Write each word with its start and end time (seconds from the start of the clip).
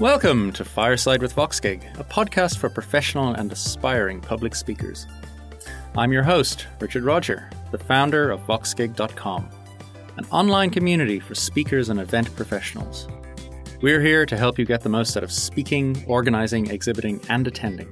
Welcome 0.00 0.52
to 0.52 0.62
Fireside 0.62 1.22
with 1.22 1.34
VoxGig, 1.34 1.98
a 1.98 2.04
podcast 2.04 2.58
for 2.58 2.68
professional 2.68 3.32
and 3.32 3.50
aspiring 3.50 4.20
public 4.20 4.54
speakers. 4.54 5.06
I'm 5.96 6.12
your 6.12 6.22
host, 6.22 6.66
Richard 6.80 7.02
Rodger, 7.02 7.48
the 7.70 7.78
founder 7.78 8.30
of 8.30 8.40
VoxGig.com, 8.40 9.48
an 10.18 10.26
online 10.30 10.68
community 10.68 11.18
for 11.18 11.34
speakers 11.34 11.88
and 11.88 11.98
event 11.98 12.36
professionals. 12.36 13.08
We're 13.80 14.02
here 14.02 14.26
to 14.26 14.36
help 14.36 14.58
you 14.58 14.66
get 14.66 14.82
the 14.82 14.90
most 14.90 15.16
out 15.16 15.22
of 15.22 15.32
speaking, 15.32 16.04
organizing, 16.06 16.66
exhibiting, 16.66 17.18
and 17.30 17.48
attending. 17.48 17.88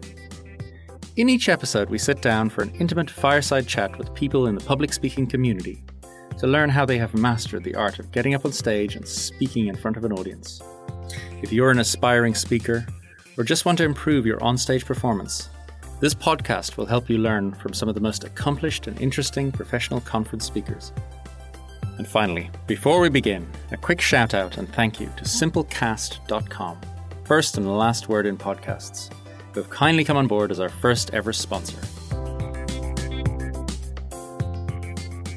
In 1.16 1.30
each 1.30 1.48
episode, 1.48 1.89
we 1.89 1.96
sit 1.96 2.21
down 2.21 2.50
for 2.50 2.61
an 2.61 2.75
intimate 2.75 3.08
fireside 3.08 3.66
chat 3.66 3.96
with 3.96 4.12
people 4.12 4.46
in 4.46 4.57
the 4.57 4.64
public 4.66 4.93
speaking 4.93 5.26
community 5.26 5.82
to 6.36 6.46
learn 6.46 6.68
how 6.68 6.84
they 6.84 6.98
have 6.98 7.14
mastered 7.14 7.64
the 7.64 7.76
art 7.76 7.98
of 7.98 8.12
getting 8.12 8.34
up 8.34 8.44
on 8.44 8.52
stage 8.52 8.94
and 8.94 9.08
speaking 9.08 9.68
in 9.68 9.75
front 9.75 9.96
of 9.96 10.04
an 10.04 10.12
audience. 10.12 10.61
If 11.44 11.53
you're 11.53 11.71
an 11.71 11.79
aspiring 11.79 12.34
speaker 12.34 12.86
or 13.36 13.44
just 13.44 13.66
want 13.66 13.76
to 13.76 13.84
improve 13.84 14.25
your 14.25 14.39
onstage 14.39 14.86
performance, 14.86 15.50
this 16.00 16.14
podcast 16.14 16.79
will 16.79 16.86
help 16.86 17.11
you 17.11 17.18
learn 17.18 17.53
from 17.53 17.75
some 17.75 17.86
of 17.86 17.94
the 17.94 18.00
most 18.00 18.25
accomplished 18.25 18.86
and 18.86 18.98
interesting 18.98 19.53
professional 19.53 20.00
conference 20.00 20.46
speakers. 20.46 20.90
And 21.98 22.08
finally, 22.08 22.50
before 22.67 22.98
we 22.98 23.11
begin, 23.11 23.46
a 23.72 23.76
quick 23.76 24.00
shout 24.00 24.32
out 24.32 24.57
and 24.57 24.67
thank 24.72 24.98
you 24.98 25.12
to 25.18 25.25
simplecast.com, 25.25 26.80
first 27.25 27.58
and 27.58 27.76
last 27.76 28.08
word 28.08 28.25
in 28.25 28.39
podcasts, 28.39 29.12
who 29.53 29.61
have 29.61 29.68
kindly 29.68 30.03
come 30.03 30.17
on 30.17 30.26
board 30.26 30.50
as 30.50 30.61
our 30.61 30.70
first 30.70 31.12
ever 31.12 31.34
sponsor. 31.34 31.79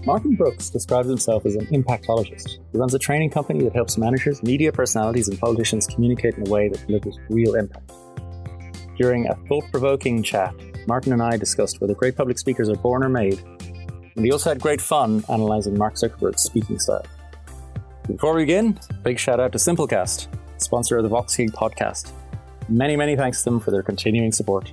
Martin 0.08 0.36
Brooks 0.36 0.70
describes 0.70 1.10
himself 1.10 1.46
as 1.46 1.56
an 1.56 1.66
impactologist. 1.66 2.60
He 2.72 2.78
runs 2.78 2.94
a 2.94 2.98
training 2.98 3.30
company 3.30 3.62
that 3.66 3.76
helps 3.76 3.98
managers, 3.98 4.42
media 4.42 4.72
personalities, 4.72 5.28
and 5.28 5.38
politicians 5.38 5.86
communicate 5.86 6.36
in 6.36 6.48
a 6.48 6.50
way 6.50 6.70
that 6.70 6.88
delivers 6.88 7.20
real 7.28 7.56
impact. 7.56 7.92
During 8.98 9.28
a 9.28 9.36
thought 9.50 9.66
provoking 9.70 10.24
chat, 10.24 10.56
Martin 10.88 11.12
and 11.12 11.22
I 11.22 11.36
discussed 11.36 11.82
whether 11.82 11.94
great 11.94 12.16
public 12.16 12.40
speakers 12.40 12.70
are 12.70 12.78
born 12.78 13.04
or 13.04 13.10
made, 13.10 13.38
and 14.16 14.24
we 14.24 14.32
also 14.32 14.50
had 14.50 14.62
great 14.62 14.80
fun 14.80 15.26
analysing 15.28 15.78
Mark 15.78 15.96
Zuckerberg's 15.96 16.42
speaking 16.42 16.80
style. 16.80 17.06
Before 18.08 18.34
we 18.34 18.44
begin, 18.44 18.80
a 18.90 18.94
big 18.94 19.20
shout 19.20 19.42
out 19.42 19.52
to 19.52 19.58
Simplecast, 19.58 20.30
sponsor 20.56 20.96
of 20.96 21.04
the 21.04 21.10
VoxGig 21.10 21.50
podcast. 21.50 22.14
Many, 22.70 22.96
many 22.96 23.18
thanks 23.18 23.40
to 23.40 23.50
them 23.50 23.60
for 23.60 23.72
their 23.72 23.84
continuing 23.84 24.32
support. 24.32 24.72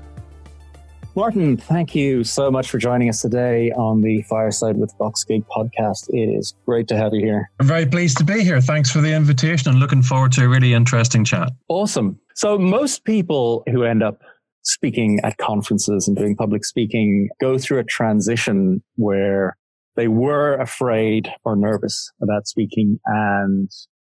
Martin, 1.16 1.56
thank 1.56 1.94
you 1.94 2.24
so 2.24 2.50
much 2.50 2.68
for 2.68 2.78
joining 2.78 3.08
us 3.08 3.22
today 3.22 3.70
on 3.72 4.00
the 4.00 4.22
Fireside 4.22 4.76
with 4.76 4.92
VoxGig 4.98 5.44
podcast. 5.46 6.08
It 6.08 6.28
is 6.36 6.54
great 6.66 6.88
to 6.88 6.96
have 6.96 7.14
you 7.14 7.20
here. 7.20 7.50
I'm 7.60 7.68
very 7.68 7.86
pleased 7.86 8.18
to 8.18 8.24
be 8.24 8.42
here. 8.42 8.60
Thanks 8.60 8.90
for 8.90 9.00
the 9.00 9.12
invitation 9.12 9.70
and 9.70 9.78
looking 9.78 10.02
forward 10.02 10.32
to 10.32 10.44
a 10.44 10.48
really 10.48 10.74
interesting 10.74 11.24
chat. 11.24 11.52
Awesome. 11.68 12.18
So, 12.34 12.58
most 12.58 13.04
people 13.04 13.62
who 13.70 13.84
end 13.84 14.02
up 14.02 14.22
speaking 14.62 15.20
at 15.22 15.36
conferences 15.38 16.08
and 16.08 16.16
doing 16.16 16.34
public 16.34 16.64
speaking 16.64 17.28
go 17.40 17.58
through 17.58 17.78
a 17.78 17.84
transition 17.84 18.82
where 18.96 19.56
they 19.94 20.08
were 20.08 20.54
afraid 20.54 21.32
or 21.44 21.54
nervous 21.54 22.10
about 22.22 22.48
speaking 22.48 22.98
and 23.06 23.70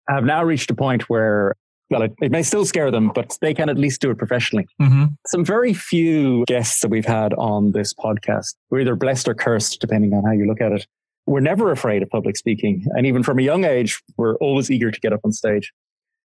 have 0.08 0.24
now 0.24 0.44
reached 0.44 0.70
a 0.70 0.76
point 0.76 1.10
where 1.10 1.56
well, 1.92 2.02
it, 2.04 2.14
it, 2.22 2.32
may 2.32 2.42
still 2.42 2.66
scare 2.66 2.90
them, 2.90 3.12
but 3.14 3.38
they 3.42 3.54
can 3.54 3.70
at 3.70 3.78
least 3.78 4.02
do 4.02 4.10
it 4.10 4.18
professionally. 4.18 4.66
Mm-hmm. 4.82 5.06
Some 5.28 5.44
very 5.44 5.74
few 5.74 6.46
guests 6.48 6.82
that 6.82 6.90
we've 6.90 7.06
had 7.06 7.34
on 7.34 7.74
this 7.74 7.94
podcast 7.94 8.56
were 8.70 8.80
either 8.80 8.96
blessed 8.96 9.28
or 9.28 9.36
cursed, 9.36 9.82
depending 9.82 10.14
on 10.14 10.24
how 10.24 10.32
you 10.32 10.48
look 10.48 10.62
at 10.62 10.72
it. 10.72 10.88
We're 11.28 11.42
never 11.42 11.72
afraid 11.72 12.02
of 12.02 12.10
public 12.10 12.38
speaking. 12.38 12.86
And 12.92 13.06
even 13.06 13.24
from 13.24 13.38
a 13.38 13.44
young 13.44 13.66
age, 13.66 14.02
we're 14.18 14.36
always 14.38 14.72
eager 14.72 14.90
to 14.90 15.00
get 15.02 15.14
up 15.14 15.20
on 15.24 15.34
stage. 15.34 15.72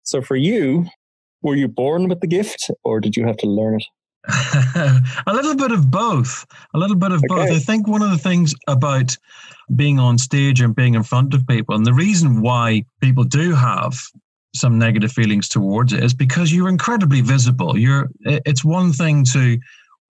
So 0.04 0.22
for 0.22 0.36
you, 0.36 0.86
were 1.42 1.56
you 1.56 1.68
born 1.68 2.10
with 2.10 2.20
the 2.20 2.28
gift 2.28 2.70
or 2.84 3.00
did 3.00 3.16
you 3.16 3.26
have 3.26 3.38
to 3.38 3.48
learn 3.48 3.80
it? 3.80 3.86
a 5.28 5.34
little 5.34 5.56
bit 5.56 5.72
of 5.72 5.90
both. 5.90 6.46
A 6.74 6.78
little 6.78 6.96
bit 6.96 7.12
of 7.12 7.20
okay. 7.20 7.28
both. 7.28 7.52
I 7.52 7.60
think 7.60 7.88
one 7.88 8.02
of 8.02 8.12
the 8.12 8.18
things 8.18 8.54
about 8.68 9.18
being 9.76 10.00
on 10.00 10.18
stage 10.18 10.62
and 10.62 10.76
being 10.76 10.94
in 10.96 11.04
front 11.04 11.34
of 11.34 11.46
people, 11.48 11.76
and 11.76 11.86
the 11.86 11.94
reason 11.94 12.42
why 12.42 12.84
people 13.02 13.24
do 13.24 13.54
have 13.54 13.98
some 14.56 14.78
negative 14.78 15.12
feelings 15.12 15.50
towards 15.50 15.94
it 15.94 16.04
is 16.04 16.14
because 16.14 16.54
you're 16.54 16.70
incredibly 16.70 17.22
visible. 17.22 17.78
You're 17.78 18.10
it's 18.22 18.64
one 18.64 18.94
thing 18.94 19.26
to 19.34 19.60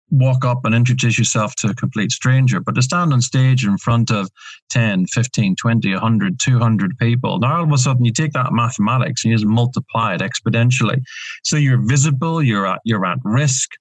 walk 0.10 0.46
up 0.46 0.64
and 0.64 0.74
introduce 0.74 1.18
yourself 1.18 1.56
to 1.56 1.70
a 1.70 1.76
complete 1.76 2.12
stranger, 2.12 2.60
but 2.60 2.76
to 2.76 2.82
stand 2.82 3.12
on 3.12 3.22
stage 3.22 3.66
in 3.66 3.78
front 3.78 4.10
of 4.10 4.30
10, 4.70 5.08
15, 5.08 5.56
20, 5.56 5.92
100, 5.92 6.40
200 6.40 6.98
people, 6.98 7.40
now 7.40 7.58
all 7.58 7.64
of 7.64 7.72
a 7.72 7.78
sudden 7.78 8.06
you 8.06 8.14
take 8.14 8.32
that 8.32 8.54
mathematics 8.54 9.24
and 9.24 9.32
you 9.32 9.38
just 9.38 9.48
multiply 9.48 10.16
it 10.16 10.22
exponentially. 10.22 11.02
So 11.44 11.58
you're 11.58 11.86
visible, 11.86 12.42
you're 12.42 12.66
at, 12.66 12.80
you're 12.86 13.06
at 13.06 13.20
risk, 13.24 13.72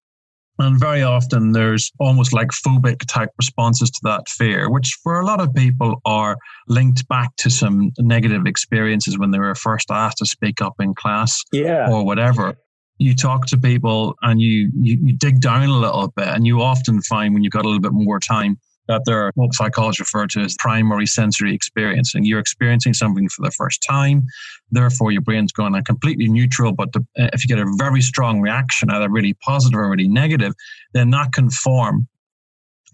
and 0.58 0.80
very 0.80 1.02
often 1.02 1.52
there's 1.52 1.92
almost 1.98 2.32
like 2.32 2.48
phobic 2.48 3.04
type 3.06 3.30
responses 3.38 3.90
to 3.90 4.00
that 4.04 4.28
fear, 4.28 4.70
which 4.70 4.96
for 5.02 5.20
a 5.20 5.26
lot 5.26 5.40
of 5.40 5.54
people 5.54 6.00
are 6.04 6.36
linked 6.68 7.06
back 7.08 7.34
to 7.36 7.50
some 7.50 7.92
negative 7.98 8.46
experiences 8.46 9.18
when 9.18 9.30
they 9.30 9.38
were 9.38 9.54
first 9.54 9.90
asked 9.90 10.18
to 10.18 10.26
speak 10.26 10.62
up 10.62 10.74
in 10.80 10.94
class 10.94 11.42
yeah. 11.52 11.90
or 11.90 12.04
whatever. 12.04 12.56
You 12.98 13.14
talk 13.14 13.46
to 13.48 13.58
people 13.58 14.14
and 14.22 14.40
you, 14.40 14.70
you, 14.80 14.98
you 15.02 15.16
dig 15.16 15.40
down 15.40 15.68
a 15.68 15.72
little 15.72 16.08
bit, 16.16 16.28
and 16.28 16.46
you 16.46 16.62
often 16.62 17.02
find 17.02 17.34
when 17.34 17.44
you've 17.44 17.52
got 17.52 17.66
a 17.66 17.68
little 17.68 17.82
bit 17.82 17.92
more 17.92 18.18
time 18.18 18.58
that 18.88 19.02
there 19.04 19.20
are 19.22 19.32
what 19.34 19.54
psychologists 19.54 20.00
refer 20.00 20.26
to 20.28 20.40
as 20.40 20.56
primary 20.58 21.06
sensory 21.06 21.54
experience. 21.54 22.14
And 22.14 22.26
you're 22.26 22.38
experiencing 22.40 22.94
something 22.94 23.28
for 23.28 23.42
the 23.42 23.50
first 23.50 23.84
time. 23.88 24.26
Therefore, 24.70 25.12
your 25.12 25.22
brain's 25.22 25.52
going 25.52 25.74
on 25.74 25.84
completely 25.84 26.28
neutral. 26.28 26.72
But 26.72 26.92
the, 26.92 27.00
uh, 27.18 27.30
if 27.32 27.44
you 27.44 27.48
get 27.48 27.58
a 27.58 27.70
very 27.76 28.00
strong 28.00 28.40
reaction, 28.40 28.90
either 28.90 29.08
really 29.08 29.34
positive 29.34 29.78
or 29.78 29.90
really 29.90 30.08
negative, 30.08 30.52
then 30.92 31.10
that 31.10 31.32
can 31.32 31.50
form 31.50 32.08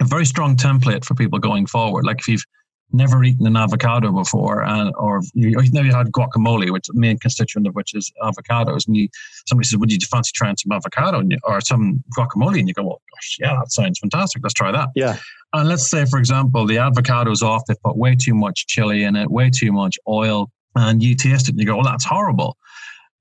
a 0.01 0.05
very 0.05 0.27
strong 0.27 0.57
template 0.57 1.05
for 1.05 1.15
people 1.15 1.39
going 1.39 1.67
forward. 1.67 2.05
Like 2.05 2.21
if 2.21 2.29
you've 2.29 2.45
never 2.93 3.23
eaten 3.25 3.47
an 3.47 3.57
avocado 3.57 4.13
before, 4.13 4.63
and 4.63 4.93
or 4.97 5.21
you, 5.35 5.59
have 5.59 5.73
never 5.73 5.89
had 5.97 6.13
guacamole, 6.13 6.71
which 6.71 6.87
the 6.87 6.95
main 6.95 7.19
constituent 7.19 7.67
of 7.67 7.75
which 7.75 7.95
is 7.95 8.13
avocados, 8.23 8.87
and 8.87 8.97
you 8.97 9.09
somebody 9.47 9.67
says, 9.67 9.79
"Would 9.79 9.93
you 9.93 9.99
fancy 10.11 10.33
trying 10.35 10.57
some 10.57 10.73
avocado 10.73 11.21
you, 11.21 11.39
or 11.45 11.61
some 11.61 12.03
guacamole?" 12.17 12.59
And 12.59 12.69
you 12.69 12.75
go, 12.75 12.83
"Well, 12.83 13.03
gosh, 13.15 13.37
yeah, 13.41 13.55
that 13.59 13.73
sounds 13.73 13.99
fantastic. 13.99 14.43
Let's 14.43 14.55
try 14.55 14.73
that." 14.73 14.89
Yeah. 14.95 15.17
And 15.53 15.69
let's 15.69 15.91
say, 15.91 16.07
for 16.07 16.19
example, 16.19 16.67
the 16.67 16.77
avocado's 16.77 17.43
off. 17.43 17.63
They 17.67 17.75
put 17.85 17.97
way 17.97 18.17
too 18.17 18.35
much 18.35 18.67
chili 18.67 19.05
in 19.05 19.17
it, 19.17 19.31
way 19.31 19.51
too 19.51 19.73
much 19.73 19.99
oil, 20.09 20.51
and 20.75 21.03
you 21.03 21.15
taste 21.15 21.49
it 21.49 21.53
and 21.53 21.61
you 21.61 21.67
go, 21.67 21.77
"Well, 21.77 21.85
that's 21.85 22.05
horrible." 22.05 22.57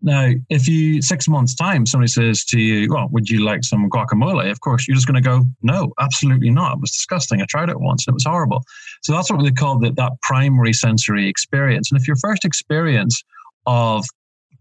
Now, 0.01 0.31
if 0.49 0.67
you 0.67 1.01
six 1.01 1.27
months 1.27 1.53
time 1.53 1.85
somebody 1.85 2.07
says 2.07 2.43
to 2.45 2.59
you, 2.59 2.91
"Well, 2.91 3.07
would 3.11 3.29
you 3.29 3.43
like 3.43 3.63
some 3.63 3.89
guacamole?" 3.89 4.49
Of 4.49 4.61
course, 4.61 4.87
you're 4.87 4.95
just 4.95 5.07
going 5.07 5.21
to 5.21 5.27
go, 5.27 5.45
"No, 5.61 5.93
absolutely 5.99 6.49
not. 6.49 6.73
It 6.73 6.81
was 6.81 6.91
disgusting. 6.91 7.41
I 7.41 7.45
tried 7.45 7.69
it 7.69 7.79
once 7.79 8.05
and 8.05 8.13
it 8.13 8.15
was 8.15 8.25
horrible." 8.25 8.63
So 9.03 9.13
that's 9.13 9.31
what 9.31 9.43
they 9.43 9.51
call 9.51 9.79
the, 9.79 9.91
that 9.91 10.13
primary 10.21 10.73
sensory 10.73 11.27
experience. 11.27 11.91
And 11.91 11.99
if 11.99 12.07
your 12.07 12.17
first 12.17 12.45
experience 12.45 13.23
of 13.67 14.05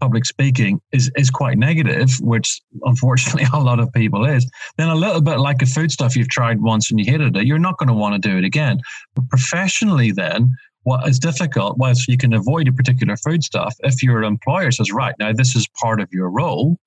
public 0.00 0.24
speaking 0.24 0.80
is 0.92 1.10
is 1.16 1.30
quite 1.30 1.58
negative, 1.58 2.10
which 2.20 2.60
unfortunately 2.82 3.46
a 3.52 3.60
lot 3.60 3.78
of 3.78 3.92
people 3.92 4.24
is, 4.24 4.50
then 4.76 4.88
a 4.88 4.94
little 4.94 5.20
bit 5.20 5.38
like 5.38 5.62
a 5.62 5.66
food 5.66 5.92
stuff 5.92 6.16
you've 6.16 6.28
tried 6.28 6.60
once 6.60 6.90
and 6.90 6.98
you 6.98 7.10
hated 7.10 7.36
it, 7.36 7.46
you're 7.46 7.58
not 7.58 7.78
going 7.78 7.88
to 7.88 7.94
want 7.94 8.20
to 8.20 8.28
do 8.28 8.36
it 8.36 8.44
again. 8.44 8.80
But 9.14 9.28
professionally, 9.28 10.10
then 10.10 10.54
what 10.84 11.06
is 11.08 11.18
difficult, 11.18 11.76
whilst 11.78 12.08
you 12.08 12.16
can 12.16 12.32
avoid 12.32 12.68
a 12.68 12.72
particular 12.72 13.16
foodstuff, 13.16 13.74
if 13.80 14.02
your 14.02 14.22
employer 14.22 14.70
says, 14.70 14.92
right, 14.92 15.14
now 15.18 15.32
this 15.32 15.54
is 15.54 15.68
part 15.80 16.00
of 16.00 16.08
your 16.12 16.30
role 16.30 16.78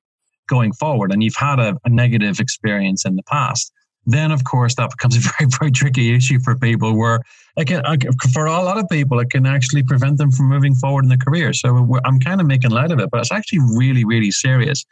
going 0.49 0.73
forward, 0.73 1.11
and 1.11 1.23
you've 1.23 1.35
had 1.35 1.59
a, 1.59 1.77
a 1.85 1.89
negative 1.89 2.39
experience 2.39 3.05
in 3.05 3.15
the 3.15 3.23
past, 3.23 3.71
then 4.05 4.31
of 4.31 4.43
course 4.43 4.75
that 4.75 4.89
becomes 4.89 5.15
a 5.15 5.19
very, 5.39 5.49
very 5.59 5.71
tricky 5.71 6.13
issue 6.15 6.39
for 6.39 6.57
people 6.57 6.97
where 6.97 7.21
it 7.55 7.67
can, 7.67 7.85
uh, 7.85 7.95
for 8.33 8.45
a 8.45 8.63
lot 8.63 8.77
of 8.77 8.89
people, 8.89 9.19
it 9.19 9.29
can 9.29 9.45
actually 9.45 9.83
prevent 9.83 10.17
them 10.17 10.31
from 10.31 10.49
moving 10.49 10.75
forward 10.75 11.05
in 11.05 11.09
their 11.09 11.17
career. 11.17 11.53
So 11.53 11.77
uh, 11.95 11.99
I'm 12.03 12.19
kind 12.19 12.41
of 12.41 12.47
making 12.47 12.71
light 12.71 12.91
of 12.91 12.99
it, 12.99 13.09
but 13.11 13.21
it's 13.21 13.31
actually 13.31 13.59
really, 13.77 14.03
really 14.03 14.31
serious. 14.31 14.85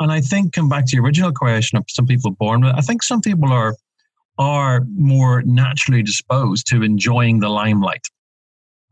And 0.00 0.10
I 0.10 0.20
think, 0.20 0.54
come 0.54 0.68
back 0.68 0.86
to 0.86 0.96
your 0.96 1.04
original 1.04 1.32
question 1.32 1.78
of 1.78 1.84
some 1.88 2.06
people 2.06 2.32
born 2.32 2.62
with, 2.62 2.74
I 2.74 2.80
think 2.80 3.02
some 3.02 3.20
people 3.20 3.52
are 3.52 3.74
are 4.38 4.80
more 4.96 5.42
naturally 5.42 6.02
disposed 6.02 6.66
to 6.66 6.82
enjoying 6.82 7.40
the 7.40 7.50
limelight. 7.50 8.06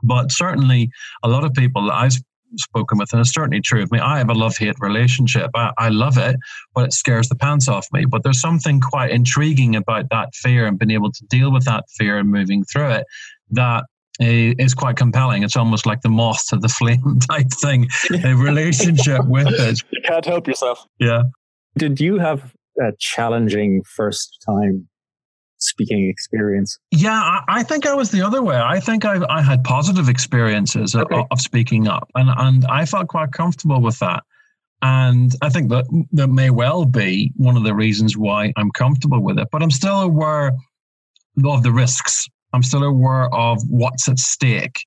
But 0.02 0.32
certainly, 0.32 0.90
a 1.22 1.28
lot 1.28 1.44
of 1.44 1.52
people 1.54 1.86
that 1.86 1.94
I've 1.94 2.16
spoken 2.56 2.98
with, 2.98 3.12
and 3.12 3.20
it's 3.20 3.32
certainly 3.32 3.60
true 3.60 3.82
of 3.82 3.90
me, 3.90 3.98
I 3.98 4.18
have 4.18 4.30
a 4.30 4.34
love 4.34 4.56
hate 4.56 4.76
relationship. 4.80 5.50
I, 5.54 5.72
I 5.78 5.88
love 5.88 6.16
it, 6.18 6.36
but 6.74 6.86
it 6.86 6.92
scares 6.92 7.28
the 7.28 7.34
pants 7.34 7.68
off 7.68 7.86
me. 7.92 8.04
But 8.04 8.22
there's 8.22 8.40
something 8.40 8.80
quite 8.80 9.10
intriguing 9.10 9.76
about 9.76 10.10
that 10.10 10.34
fear 10.34 10.66
and 10.66 10.78
being 10.78 10.92
able 10.92 11.12
to 11.12 11.24
deal 11.26 11.52
with 11.52 11.64
that 11.64 11.84
fear 11.96 12.18
and 12.18 12.30
moving 12.30 12.64
through 12.64 12.90
it 12.90 13.06
that 13.50 13.84
eh, 14.20 14.54
is 14.58 14.74
quite 14.74 14.96
compelling. 14.96 15.42
It's 15.42 15.56
almost 15.56 15.86
like 15.86 16.00
the 16.02 16.08
moth 16.08 16.46
to 16.48 16.56
the 16.56 16.68
flame 16.78 17.18
type 17.28 17.50
thing, 17.60 17.88
a 18.24 18.34
relationship 18.34 19.26
with 19.26 19.48
it. 19.48 19.82
You 19.90 20.00
can't 20.04 20.24
help 20.24 20.46
yourself. 20.46 20.84
Yeah. 20.98 21.24
Did 21.76 22.00
you 22.00 22.18
have 22.18 22.54
a 22.80 22.92
challenging 22.98 23.82
first 23.84 24.42
time 24.44 24.88
speaking 25.58 26.08
experience? 26.08 26.78
Yeah, 26.90 27.40
I 27.48 27.62
think 27.62 27.86
I 27.86 27.94
was 27.94 28.10
the 28.10 28.22
other 28.22 28.42
way. 28.42 28.56
I 28.56 28.80
think 28.80 29.04
I, 29.04 29.24
I 29.28 29.42
had 29.42 29.64
positive 29.64 30.08
experiences 30.08 30.94
okay. 30.94 31.16
of, 31.16 31.26
of, 31.30 31.40
speaking 31.40 31.88
up, 31.88 32.08
and 32.14 32.30
and 32.36 32.64
I 32.66 32.84
felt 32.84 33.08
quite 33.08 33.32
comfortable 33.32 33.80
with 33.80 33.98
that. 33.98 34.22
And 34.80 35.32
I 35.42 35.48
think 35.48 35.70
that 35.70 35.86
that 36.12 36.28
may 36.28 36.50
well 36.50 36.84
be 36.84 37.32
one 37.36 37.56
of 37.56 37.64
the 37.64 37.74
reasons 37.74 38.16
why 38.16 38.52
I'm 38.56 38.70
comfortable 38.70 39.20
with 39.20 39.38
it. 39.38 39.48
But 39.50 39.62
I'm 39.62 39.72
still 39.72 40.00
aware 40.00 40.52
of 41.44 41.62
the 41.62 41.72
risks. 41.72 42.28
I'm 42.52 42.62
still 42.62 42.84
aware 42.84 43.32
of 43.34 43.60
what's 43.68 44.08
at 44.08 44.18
stake. 44.18 44.80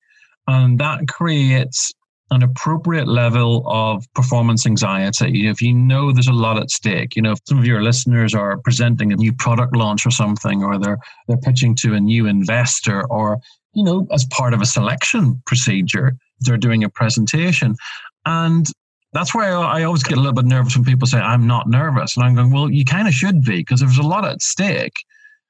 And 0.48 0.80
that 0.80 1.08
creates 1.08 1.92
an 2.32 2.44
appropriate 2.44 3.08
level 3.08 3.64
of 3.68 4.06
performance 4.14 4.66
anxiety. 4.66 5.48
If 5.48 5.62
you 5.62 5.74
know 5.74 6.12
there's 6.12 6.28
a 6.28 6.34
lot 6.34 6.58
at 6.58 6.72
stake, 6.72 7.16
you 7.16 7.22
know, 7.22 7.34
if 7.34 7.40
some 7.48 7.60
of 7.60 7.66
your 7.66 7.84
listeners 7.84 8.34
are 8.34 8.58
presenting 8.58 9.12
a 9.12 9.18
new 9.18 9.34
product 9.34 9.76
launch 9.76 10.06
or 10.06 10.12
something, 10.12 10.64
or 10.64 10.80
they're 10.80 10.98
they're 11.28 11.38
pitching 11.38 11.76
to 11.82 11.94
a 11.94 12.00
new 12.00 12.26
investor, 12.28 13.06
or 13.12 13.40
you 13.74 13.84
know, 13.84 14.08
as 14.12 14.26
part 14.26 14.54
of 14.54 14.62
a 14.62 14.66
selection 14.66 15.42
procedure, 15.46 16.16
they're 16.40 16.58
doing 16.58 16.84
a 16.84 16.90
presentation. 16.90 17.76
And 18.26 18.66
that's 19.14 19.36
why 19.36 19.50
I 19.50 19.84
always 19.84 20.04
get 20.04 20.18
a 20.18 20.22
little 20.22 20.34
bit 20.34 20.46
nervous 20.46 20.76
when 20.76 20.86
people 20.86 21.08
say, 21.08 21.20
I'm 21.20 21.46
not 21.46 21.70
nervous. 21.70 22.16
And 22.16 22.26
I'm 22.26 22.36
going, 22.36 22.52
well, 22.52 22.72
you 22.72 22.86
kind 22.86 23.08
of 23.08 23.14
should 23.14 23.42
be, 23.44 23.58
because 23.58 23.82
there's 23.82 23.98
a 23.98 24.04
lot 24.04 24.26
at 24.26 24.42
stake. 24.42 24.94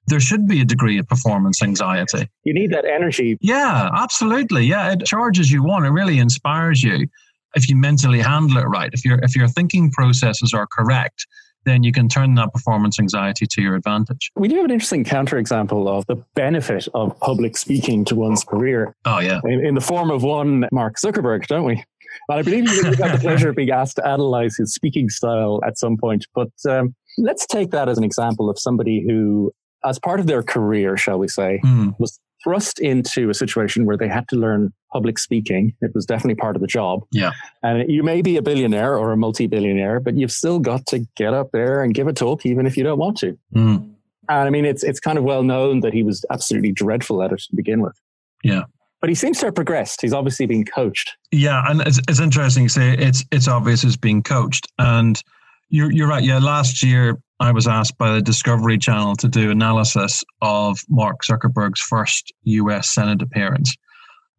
There 0.07 0.19
should 0.19 0.47
be 0.47 0.61
a 0.61 0.65
degree 0.65 0.97
of 0.97 1.07
performance 1.07 1.61
anxiety. 1.61 2.27
You 2.43 2.53
need 2.53 2.71
that 2.71 2.85
energy. 2.85 3.37
Yeah, 3.39 3.89
absolutely. 3.95 4.65
Yeah, 4.65 4.91
it 4.91 5.05
charges 5.05 5.51
you 5.51 5.63
on. 5.69 5.85
It 5.85 5.89
really 5.89 6.19
inspires 6.19 6.81
you 6.81 7.07
if 7.55 7.69
you 7.69 7.75
mentally 7.75 8.19
handle 8.19 8.57
it 8.57 8.65
right. 8.65 8.89
If 8.93 9.05
your 9.05 9.19
if 9.21 9.35
your 9.35 9.47
thinking 9.47 9.91
processes 9.91 10.53
are 10.53 10.67
correct, 10.71 11.27
then 11.65 11.83
you 11.83 11.91
can 11.91 12.09
turn 12.09 12.35
that 12.35 12.53
performance 12.53 12.99
anxiety 12.99 13.45
to 13.45 13.61
your 13.61 13.75
advantage. 13.75 14.31
We 14.35 14.47
do 14.47 14.55
have 14.55 14.65
an 14.65 14.71
interesting 14.71 15.03
counterexample 15.03 15.87
of 15.87 16.05
the 16.07 16.15
benefit 16.35 16.87
of 16.93 17.19
public 17.19 17.57
speaking 17.57 18.05
to 18.05 18.15
one's 18.15 18.43
career. 18.43 18.95
Oh, 19.05 19.19
yeah. 19.19 19.39
In, 19.43 19.65
in 19.65 19.75
the 19.75 19.81
form 19.81 20.09
of 20.09 20.23
one 20.23 20.67
Mark 20.71 20.95
Zuckerberg, 20.97 21.47
don't 21.47 21.65
we? 21.65 21.83
And 22.29 22.39
I 22.39 22.41
believe 22.41 22.67
you 22.69 22.83
had 22.83 23.13
the 23.13 23.19
pleasure 23.21 23.49
of 23.49 23.55
being 23.55 23.69
asked 23.69 23.95
to 23.97 24.07
analyze 24.07 24.55
his 24.57 24.73
speaking 24.73 25.09
style 25.09 25.61
at 25.65 25.77
some 25.77 25.97
point. 25.97 26.25
But 26.33 26.49
um, 26.67 26.95
let's 27.17 27.45
take 27.45 27.71
that 27.71 27.87
as 27.87 27.97
an 27.97 28.03
example 28.03 28.49
of 28.49 28.59
somebody 28.59 29.05
who, 29.07 29.51
as 29.83 29.99
part 29.99 30.19
of 30.19 30.27
their 30.27 30.43
career, 30.43 30.97
shall 30.97 31.19
we 31.19 31.27
say, 31.27 31.59
mm. 31.63 31.95
was 31.99 32.19
thrust 32.43 32.79
into 32.79 33.29
a 33.29 33.33
situation 33.33 33.85
where 33.85 33.97
they 33.97 34.07
had 34.07 34.27
to 34.29 34.35
learn 34.35 34.73
public 34.91 35.19
speaking. 35.19 35.73
It 35.81 35.93
was 35.93 36.05
definitely 36.05 36.35
part 36.35 36.55
of 36.55 36.61
the 36.61 36.67
job. 36.67 37.03
Yeah. 37.11 37.31
And 37.63 37.89
you 37.89 38.03
may 38.03 38.21
be 38.21 38.37
a 38.37 38.41
billionaire 38.41 38.97
or 38.97 39.11
a 39.11 39.17
multi 39.17 39.47
billionaire, 39.47 39.99
but 39.99 40.15
you've 40.15 40.31
still 40.31 40.59
got 40.59 40.85
to 40.87 41.05
get 41.15 41.33
up 41.33 41.51
there 41.53 41.83
and 41.83 41.93
give 41.93 42.07
a 42.07 42.13
talk, 42.13 42.45
even 42.45 42.65
if 42.65 42.77
you 42.77 42.83
don't 42.83 42.97
want 42.97 43.17
to. 43.17 43.37
Mm. 43.55 43.93
And 44.29 44.47
I 44.47 44.49
mean, 44.49 44.65
it's, 44.65 44.83
it's 44.83 44.99
kind 44.99 45.17
of 45.17 45.23
well 45.23 45.43
known 45.43 45.81
that 45.81 45.93
he 45.93 46.03
was 46.03 46.25
absolutely 46.29 46.71
dreadful 46.71 47.21
at 47.21 47.31
it 47.31 47.41
to 47.49 47.55
begin 47.55 47.81
with. 47.81 47.99
Yeah. 48.43 48.63
But 49.01 49.09
he 49.09 49.15
seems 49.15 49.39
to 49.39 49.47
have 49.47 49.55
progressed. 49.55 50.01
He's 50.01 50.13
obviously 50.13 50.45
been 50.45 50.63
coached. 50.63 51.17
Yeah. 51.31 51.63
And 51.67 51.81
it's, 51.81 51.99
it's 52.07 52.19
interesting 52.19 52.67
to 52.67 52.69
say 52.69 52.93
it's, 52.93 53.25
it's 53.31 53.47
obvious 53.47 53.81
he's 53.81 53.97
being 53.97 54.23
coached. 54.23 54.67
And 54.77 55.21
you're, 55.69 55.91
you're 55.91 56.07
right. 56.07 56.23
Yeah. 56.23 56.39
Last 56.39 56.83
year, 56.83 57.17
I 57.41 57.51
was 57.51 57.67
asked 57.67 57.97
by 57.97 58.11
the 58.11 58.21
Discovery 58.21 58.77
Channel 58.77 59.15
to 59.15 59.27
do 59.27 59.49
analysis 59.49 60.23
of 60.43 60.79
Mark 60.89 61.21
Zuckerberg's 61.23 61.81
first 61.81 62.31
US 62.43 62.93
Senate 62.93 63.23
appearance. 63.23 63.75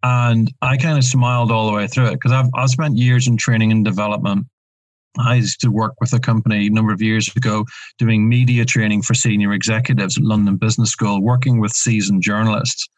And 0.05 0.53
I 0.63 0.77
kind 0.77 0.97
of 0.97 1.03
smiled 1.03 1.51
all 1.51 1.67
the 1.67 1.77
way 1.77 1.89
through 1.89 2.07
it 2.07 2.13
because 2.13 2.31
I've, 2.31 2.49
I've 2.55 2.71
spent 2.71 2.97
years 2.97 3.27
in 3.27 3.37
training 3.37 3.73
and 3.73 3.85
development. 3.85 4.47
I 5.19 5.35
used 5.35 5.61
to 5.63 5.73
work 5.73 5.95
with 6.01 6.13
a 6.13 6.21
company 6.21 6.69
a 6.69 6.71
number 6.71 6.93
of 6.93 7.03
years 7.03 7.29
ago 7.35 7.65
doing 7.99 8.29
media 8.29 8.65
training 8.65 9.03
for 9.03 9.15
senior 9.15 9.53
executives 9.53 10.17
at 10.17 10.23
London 10.23 10.57
Business 10.57 10.91
School, 10.91 11.21
working 11.21 11.59
with 11.59 11.73
seasoned 11.73 12.23
journalists. 12.23 12.89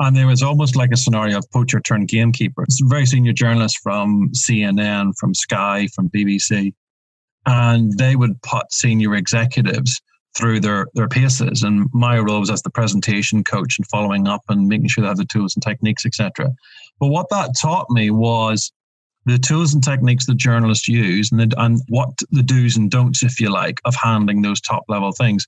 And 0.00 0.16
there 0.16 0.26
was 0.26 0.42
almost 0.42 0.74
like 0.74 0.90
a 0.90 0.96
scenario 0.96 1.38
of 1.38 1.48
poacher 1.52 1.78
turned 1.78 2.08
gamekeeper. 2.08 2.64
Some 2.68 2.90
very 2.90 3.06
senior 3.06 3.32
journalists 3.32 3.78
from 3.80 4.28
CNN, 4.34 5.12
from 5.20 5.34
Sky, 5.34 5.86
from 5.94 6.10
BBC 6.10 6.72
and 7.46 7.96
they 7.98 8.16
would 8.16 8.40
put 8.42 8.72
senior 8.72 9.14
executives 9.14 10.00
through 10.36 10.60
their, 10.60 10.86
their 10.94 11.08
paces. 11.08 11.62
And 11.62 11.88
my 11.92 12.18
role 12.18 12.40
was 12.40 12.50
as 12.50 12.62
the 12.62 12.70
presentation 12.70 13.44
coach 13.44 13.78
and 13.78 13.86
following 13.88 14.26
up 14.28 14.42
and 14.48 14.68
making 14.68 14.88
sure 14.88 15.02
they 15.02 15.08
have 15.08 15.16
the 15.18 15.24
tools 15.24 15.54
and 15.54 15.62
techniques, 15.62 16.06
etc. 16.06 16.50
But 16.98 17.08
what 17.08 17.28
that 17.30 17.56
taught 17.60 17.90
me 17.90 18.10
was 18.10 18.72
the 19.24 19.38
tools 19.38 19.74
and 19.74 19.84
techniques 19.84 20.26
that 20.26 20.36
journalists 20.36 20.88
use 20.88 21.30
and, 21.30 21.40
the, 21.40 21.62
and 21.62 21.80
what 21.88 22.10
the 22.30 22.42
do's 22.42 22.76
and 22.76 22.90
don'ts, 22.90 23.22
if 23.22 23.40
you 23.40 23.50
like, 23.50 23.80
of 23.84 23.94
handling 23.94 24.42
those 24.42 24.60
top 24.60 24.84
level 24.88 25.12
things. 25.12 25.46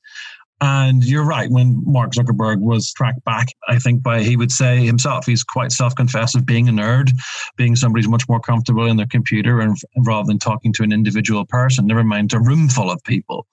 And 0.60 1.04
you're 1.04 1.24
right. 1.24 1.50
When 1.50 1.82
Mark 1.84 2.12
Zuckerberg 2.12 2.60
was 2.60 2.92
tracked 2.92 3.24
back, 3.24 3.48
I 3.68 3.78
think 3.78 4.02
by 4.02 4.22
he 4.22 4.36
would 4.36 4.52
say 4.52 4.84
himself, 4.84 5.26
he's 5.26 5.42
quite 5.42 5.72
self-confessed 5.72 6.36
of 6.36 6.46
being 6.46 6.68
a 6.68 6.72
nerd, 6.72 7.10
being 7.56 7.76
somebody 7.76 8.02
who's 8.02 8.10
much 8.10 8.28
more 8.28 8.40
comfortable 8.40 8.86
in 8.86 8.96
their 8.96 9.06
computer, 9.06 9.60
and 9.60 9.76
rather 10.06 10.26
than 10.26 10.38
talking 10.38 10.72
to 10.74 10.82
an 10.82 10.92
individual 10.92 11.44
person, 11.44 11.86
never 11.86 12.04
mind 12.04 12.32
a 12.32 12.40
room 12.40 12.68
full 12.68 12.90
of 12.90 13.02
people. 13.04 13.46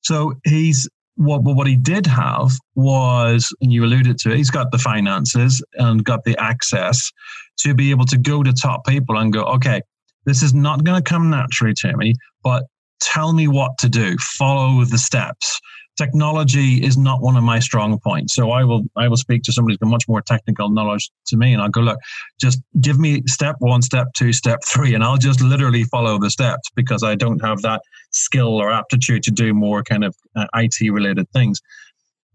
So 0.00 0.34
he's 0.44 0.88
what 1.16 1.42
what 1.42 1.66
he 1.66 1.76
did 1.76 2.06
have 2.06 2.52
was, 2.74 3.54
and 3.60 3.72
you 3.72 3.84
alluded 3.84 4.18
to 4.18 4.32
it, 4.32 4.36
he's 4.36 4.50
got 4.50 4.72
the 4.72 4.78
finances 4.78 5.62
and 5.74 6.04
got 6.04 6.24
the 6.24 6.36
access 6.40 7.12
to 7.58 7.74
be 7.74 7.90
able 7.90 8.06
to 8.06 8.18
go 8.18 8.42
to 8.42 8.52
top 8.52 8.84
people 8.86 9.16
and 9.18 9.32
go, 9.32 9.44
okay, 9.44 9.82
this 10.24 10.42
is 10.42 10.52
not 10.54 10.82
going 10.84 11.00
to 11.00 11.08
come 11.08 11.30
naturally 11.30 11.74
to 11.74 11.96
me, 11.96 12.14
but 12.42 12.64
tell 13.00 13.32
me 13.32 13.46
what 13.46 13.78
to 13.78 13.88
do. 13.88 14.16
Follow 14.18 14.84
the 14.84 14.98
steps 14.98 15.60
technology 15.96 16.84
is 16.84 16.96
not 16.96 17.22
one 17.22 17.36
of 17.36 17.44
my 17.44 17.58
strong 17.58 17.98
points. 18.00 18.34
So 18.34 18.50
I 18.50 18.64
will 18.64 18.82
I 18.96 19.08
will 19.08 19.16
speak 19.16 19.42
to 19.44 19.52
somebody 19.52 19.74
who's 19.74 19.78
got 19.78 19.90
much 19.90 20.08
more 20.08 20.22
technical 20.22 20.70
knowledge 20.70 21.10
to 21.26 21.36
me, 21.36 21.52
and 21.52 21.62
I'll 21.62 21.68
go 21.68 21.80
look. 21.80 21.98
Just 22.40 22.60
give 22.80 22.98
me 22.98 23.22
step 23.26 23.56
one, 23.58 23.82
step 23.82 24.08
two, 24.14 24.32
step 24.32 24.60
three, 24.64 24.94
and 24.94 25.04
I'll 25.04 25.16
just 25.16 25.40
literally 25.40 25.84
follow 25.84 26.18
the 26.18 26.30
steps 26.30 26.68
because 26.74 27.02
I 27.02 27.14
don't 27.14 27.40
have 27.40 27.62
that 27.62 27.82
skill 28.10 28.48
or 28.48 28.72
aptitude 28.72 29.22
to 29.24 29.30
do 29.30 29.54
more 29.54 29.82
kind 29.82 30.04
of 30.04 30.14
uh, 30.36 30.46
IT 30.54 30.90
related 30.90 31.28
things. 31.30 31.60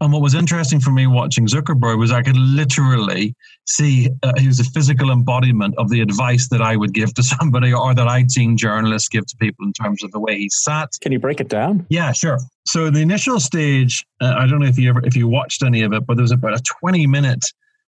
And 0.01 0.13
what 0.13 0.21
was 0.21 0.33
interesting 0.33 0.79
for 0.79 0.91
me 0.91 1.07
watching 1.07 1.45
Zuckerberg 1.45 1.99
was 1.99 2.11
I 2.11 2.21
could 2.21 2.37
literally 2.37 3.35
see 3.65 4.09
uh, 4.23 4.31
he 4.37 4.47
was 4.47 4.59
a 4.59 4.63
physical 4.63 5.11
embodiment 5.11 5.75
of 5.77 5.89
the 5.89 5.99
advice 5.99 6.47
that 6.49 6.61
I 6.61 6.77
would 6.77 6.93
give 6.93 7.13
to 7.15 7.23
somebody 7.39 7.73
or 7.73 7.93
that 7.93 8.07
I'd 8.07 8.31
seen 8.31 8.57
journalists 8.57 9.09
give 9.09 9.25
to 9.25 9.35
people 9.37 9.65
in 9.65 9.73
terms 9.73 10.03
of 10.03 10.11
the 10.11 10.19
way 10.19 10.37
he 10.37 10.49
sat. 10.49 10.89
Can 11.01 11.11
you 11.11 11.19
break 11.19 11.41
it 11.41 11.49
down? 11.49 11.85
Yeah, 11.89 12.11
sure. 12.13 12.39
So 12.65 12.89
the 12.89 13.01
initial 13.01 13.39
stage, 13.39 14.05
uh, 14.21 14.35
I 14.37 14.47
don't 14.47 14.59
know 14.59 14.67
if 14.67 14.77
you 14.77 14.89
ever 14.89 15.05
if 15.05 15.15
you 15.15 15.27
watched 15.27 15.63
any 15.63 15.81
of 15.81 15.91
it, 15.91 16.05
but 16.05 16.15
there 16.15 16.23
was 16.23 16.31
about 16.31 16.53
a 16.53 16.61
20 16.81 17.07
minute 17.07 17.43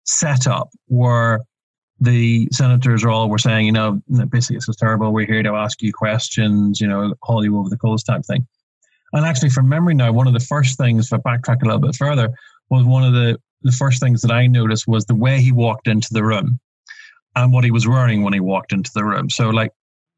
setup 0.04 0.70
where 0.86 1.42
the 2.00 2.48
senators 2.52 3.04
are 3.04 3.10
all 3.10 3.28
were 3.28 3.38
saying, 3.38 3.66
you 3.66 3.72
know, 3.72 4.00
basically 4.30 4.56
this 4.56 4.68
is 4.68 4.76
terrible. 4.76 5.12
We're 5.12 5.26
here 5.26 5.42
to 5.42 5.50
ask 5.50 5.82
you 5.82 5.92
questions, 5.92 6.80
you 6.80 6.86
know, 6.86 7.14
haul 7.22 7.44
you 7.44 7.58
over 7.58 7.68
the 7.68 7.76
coals 7.76 8.02
type 8.02 8.22
thing. 8.24 8.46
And 9.12 9.24
actually, 9.24 9.50
from 9.50 9.68
memory 9.68 9.94
now, 9.94 10.12
one 10.12 10.26
of 10.26 10.34
the 10.34 10.40
first 10.40 10.76
things, 10.76 11.10
if 11.10 11.20
I 11.24 11.36
backtrack 11.36 11.62
a 11.62 11.64
little 11.64 11.80
bit 11.80 11.96
further, 11.96 12.30
was 12.70 12.84
one 12.84 13.04
of 13.04 13.12
the, 13.12 13.38
the 13.62 13.72
first 13.72 14.02
things 14.02 14.20
that 14.22 14.30
I 14.30 14.46
noticed 14.46 14.86
was 14.86 15.04
the 15.06 15.14
way 15.14 15.40
he 15.40 15.52
walked 15.52 15.88
into 15.88 16.08
the 16.12 16.24
room 16.24 16.60
and 17.34 17.52
what 17.52 17.64
he 17.64 17.70
was 17.70 17.86
wearing 17.86 18.22
when 18.22 18.32
he 18.32 18.40
walked 18.40 18.72
into 18.72 18.90
the 18.94 19.04
room. 19.04 19.30
So, 19.30 19.48
like 19.50 19.72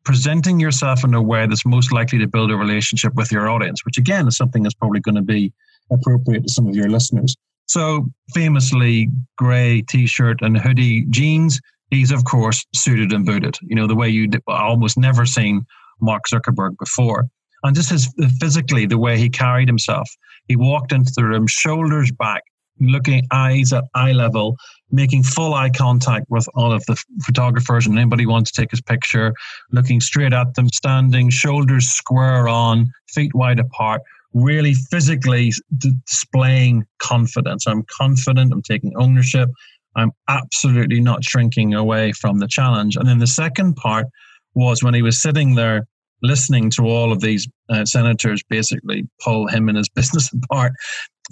presenting 0.05 0.59
yourself 0.59 1.05
in 1.05 1.15
a 1.15 1.23
way 1.23 1.47
that's 1.47 1.67
most 1.67 1.93
likely 1.93 2.19
to 2.19 2.27
build 2.27 2.51
a 2.51 2.57
relationship 2.57 3.15
with 3.15 3.31
your 3.31 3.49
audience, 3.49 3.85
which 3.85 3.99
again 3.99 4.27
is 4.27 4.37
something 4.37 4.63
that's 4.63 4.75
probably 4.75 5.01
going 5.01 5.15
to 5.15 5.23
be 5.23 5.53
appropriate 5.93 6.43
to 6.45 6.49
some 6.49 6.67
of 6.67 6.75
your 6.75 6.89
listeners. 6.89 7.37
So, 7.67 8.09
famously, 8.35 9.09
grey 9.39 9.83
t 9.83 10.07
shirt 10.07 10.43
and 10.43 10.59
hoodie 10.59 11.07
jeans. 11.11 11.61
He's, 11.91 12.13
of 12.13 12.25
course, 12.25 12.65
suited 12.75 13.13
and 13.13 13.27
booted. 13.27 13.57
You 13.63 13.77
know, 13.77 13.87
the 13.87 13.97
way 13.97 14.09
you'd 14.09 14.41
almost 14.47 14.97
never 14.97 15.27
seen 15.27 15.67
Mark 16.01 16.25
Zuckerberg 16.33 16.79
before 16.79 17.29
and 17.63 17.75
just 17.75 17.91
his 17.91 18.13
physically 18.39 18.87
the 18.87 18.99
way 18.99 19.19
he 19.19 19.29
carried 19.29 19.69
himself. 19.69 20.09
He 20.49 20.57
walked 20.57 20.93
into 20.93 21.13
the 21.15 21.25
room, 21.25 21.47
shoulders 21.47 22.11
back, 22.13 22.43
looking 22.81 23.27
eyes 23.31 23.73
at 23.73 23.85
eye 23.95 24.13
level, 24.13 24.57
making 24.91 25.23
full 25.23 25.55
eye 25.55 25.71
contact 25.71 26.27
with 26.29 26.49
all 26.55 26.73
of 26.73 26.85
the 26.87 27.03
photographers 27.23 27.87
and 27.87 27.99
anybody 27.99 28.25
who 28.25 28.31
wants 28.31 28.51
to 28.51 28.61
take 28.61 28.71
his 28.71 28.81
picture, 28.81 29.33
looking 29.71 30.01
straight 30.01 30.33
at 30.33 30.55
them, 30.55 30.69
standing, 30.69 31.31
shoulders 31.31 31.89
square 31.89 32.49
on, 32.49 32.91
feet 33.09 33.35
wide 33.35 33.61
apart, 33.61 34.01
really 34.33 34.75
physically 34.75 35.53
displaying 35.77 36.85
confidence. 36.99 37.67
I'm 37.67 37.85
confident, 37.97 38.53
I'm 38.53 38.63
taking 38.63 38.93
ownership, 38.97 39.51
I'm 39.97 40.13
absolutely 40.29 41.01
not 41.01 41.25
shrinking 41.25 41.75
away 41.75 42.13
from 42.13 42.39
the 42.39 42.47
challenge. 42.47 42.97
And 42.97 43.09
then 43.09 43.19
the 43.19 43.27
second 43.27 43.75
part 43.75 44.07
was 44.55 44.83
when 44.83 44.95
he 44.95 45.03
was 45.03 45.21
sitting 45.21 45.55
there 45.55 45.87
listening 46.23 46.71
to 46.71 46.87
all 46.87 47.13
of 47.13 47.21
these 47.21 47.49
uh, 47.69 47.85
senators 47.85 48.43
basically 48.49 49.09
pull 49.23 49.47
him 49.47 49.69
and 49.69 49.79
his 49.79 49.89
business 49.95 50.33
apart, 50.33 50.73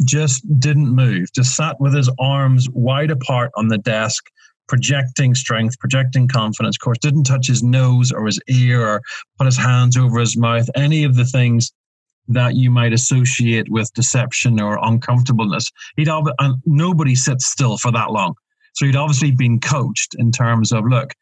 just 0.04 0.42
didn't 0.60 0.94
move, 0.94 1.32
just 1.34 1.56
sat 1.56 1.80
with 1.80 1.94
his 1.94 2.10
arms 2.18 2.68
wide 2.70 3.10
apart 3.10 3.50
on 3.56 3.68
the 3.68 3.78
desk, 3.78 4.24
projecting 4.68 5.34
strength, 5.34 5.78
projecting 5.78 6.28
confidence. 6.28 6.76
Of 6.76 6.84
course, 6.84 6.98
didn't 6.98 7.24
touch 7.24 7.48
his 7.48 7.62
nose 7.62 8.12
or 8.12 8.26
his 8.26 8.40
ear 8.48 8.86
or 8.86 9.02
put 9.38 9.46
his 9.46 9.56
hands 9.56 9.96
over 9.96 10.20
his 10.20 10.36
mouth, 10.36 10.68
any 10.74 11.04
of 11.04 11.16
the 11.16 11.24
things 11.24 11.72
that 12.28 12.54
you 12.54 12.70
might 12.70 12.92
associate 12.92 13.70
with 13.70 13.92
deception 13.94 14.60
or 14.60 14.78
uncomfortableness. 14.82 15.70
He'd 15.96 16.08
and 16.08 16.56
nobody 16.66 17.14
sits 17.14 17.46
still 17.46 17.78
for 17.78 17.90
that 17.92 18.10
long. 18.10 18.34
So 18.74 18.86
he'd 18.86 18.96
obviously 18.96 19.32
been 19.32 19.58
coached 19.58 20.14
in 20.18 20.30
terms 20.30 20.70
of 20.70 20.84
look, 20.84 21.14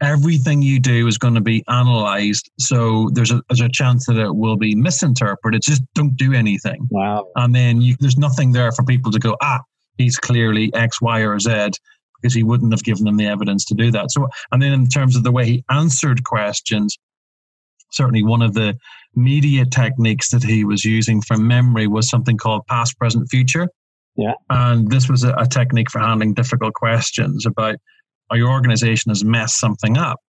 everything 0.00 0.62
you 0.62 0.80
do 0.80 1.06
is 1.06 1.18
going 1.18 1.34
to 1.34 1.40
be 1.40 1.62
analyzed. 1.68 2.50
So 2.58 3.10
there's 3.12 3.30
a, 3.30 3.42
there's 3.48 3.60
a 3.60 3.68
chance 3.68 4.06
that 4.06 4.16
it 4.16 4.34
will 4.34 4.56
be 4.56 4.74
misinterpreted. 4.74 5.62
Just 5.62 5.82
don't 5.94 6.16
do 6.16 6.32
anything. 6.32 6.88
Wow. 6.90 7.28
And 7.36 7.54
then 7.54 7.80
you, 7.80 7.96
there's 8.00 8.18
nothing 8.18 8.52
there 8.52 8.72
for 8.72 8.82
people 8.84 9.12
to 9.12 9.18
go, 9.18 9.36
ah, 9.42 9.60
he's 9.98 10.18
clearly 10.18 10.72
X, 10.74 11.00
Y, 11.00 11.20
or 11.20 11.38
Z 11.38 11.70
because 12.20 12.34
he 12.34 12.42
wouldn't 12.42 12.72
have 12.72 12.84
given 12.84 13.04
them 13.04 13.16
the 13.16 13.26
evidence 13.26 13.64
to 13.66 13.74
do 13.74 13.90
that. 13.90 14.10
So, 14.10 14.28
and 14.52 14.60
then 14.60 14.72
in 14.72 14.88
terms 14.88 15.16
of 15.16 15.22
the 15.22 15.32
way 15.32 15.46
he 15.46 15.64
answered 15.70 16.24
questions, 16.24 16.98
certainly 17.92 18.22
one 18.22 18.42
of 18.42 18.54
the 18.54 18.76
media 19.14 19.64
techniques 19.64 20.30
that 20.30 20.42
he 20.42 20.64
was 20.64 20.84
using 20.84 21.20
from 21.22 21.46
memory 21.46 21.86
was 21.86 22.08
something 22.08 22.36
called 22.36 22.66
past, 22.66 22.98
present, 22.98 23.28
future. 23.30 23.68
Yeah. 24.16 24.34
And 24.50 24.90
this 24.90 25.08
was 25.08 25.24
a, 25.24 25.34
a 25.34 25.46
technique 25.46 25.90
for 25.90 25.98
handling 25.98 26.34
difficult 26.34 26.74
questions 26.74 27.46
about 27.46 27.76
or 28.30 28.36
your 28.36 28.50
organization 28.50 29.10
has 29.10 29.24
messed 29.24 29.58
something 29.58 29.96
up 29.96 30.20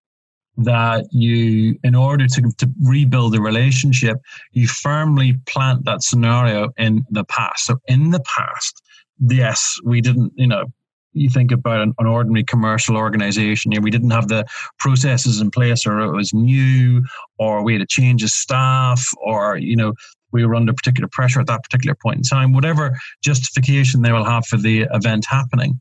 that 0.57 1.05
you 1.11 1.77
in 1.83 1.95
order 1.95 2.27
to, 2.27 2.41
to 2.57 2.69
rebuild 2.83 3.33
the 3.33 3.41
relationship 3.41 4.17
you 4.51 4.67
firmly 4.67 5.39
plant 5.47 5.85
that 5.85 6.03
scenario 6.03 6.69
in 6.77 7.05
the 7.09 7.23
past. 7.25 7.65
So 7.65 7.77
in 7.87 8.11
the 8.11 8.19
past 8.21 8.81
yes 9.27 9.77
we 9.83 10.01
didn't 10.01 10.33
you 10.35 10.47
know 10.47 10.65
you 11.13 11.29
think 11.29 11.51
about 11.51 11.81
an, 11.81 11.93
an 11.99 12.07
ordinary 12.07 12.43
commercial 12.43 12.97
organization 12.97 13.71
here 13.71 13.81
we 13.81 13.91
didn't 13.91 14.09
have 14.09 14.27
the 14.27 14.45
processes 14.79 15.39
in 15.39 15.51
place 15.51 15.85
or 15.85 15.99
it 15.99 16.11
was 16.11 16.33
new 16.33 17.03
or 17.37 17.63
we 17.63 17.73
had 17.73 17.81
a 17.81 17.87
change 17.87 18.23
of 18.23 18.29
staff 18.29 19.05
or 19.21 19.57
you 19.57 19.75
know 19.75 19.93
we 20.31 20.45
were 20.45 20.55
under 20.55 20.73
particular 20.73 21.09
pressure 21.11 21.39
at 21.39 21.47
that 21.47 21.63
particular 21.63 21.95
point 22.01 22.17
in 22.17 22.23
time 22.23 22.53
whatever 22.53 22.97
justification 23.23 24.01
they 24.01 24.11
will 24.11 24.25
have 24.25 24.45
for 24.45 24.57
the 24.57 24.87
event 24.91 25.25
happening 25.29 25.79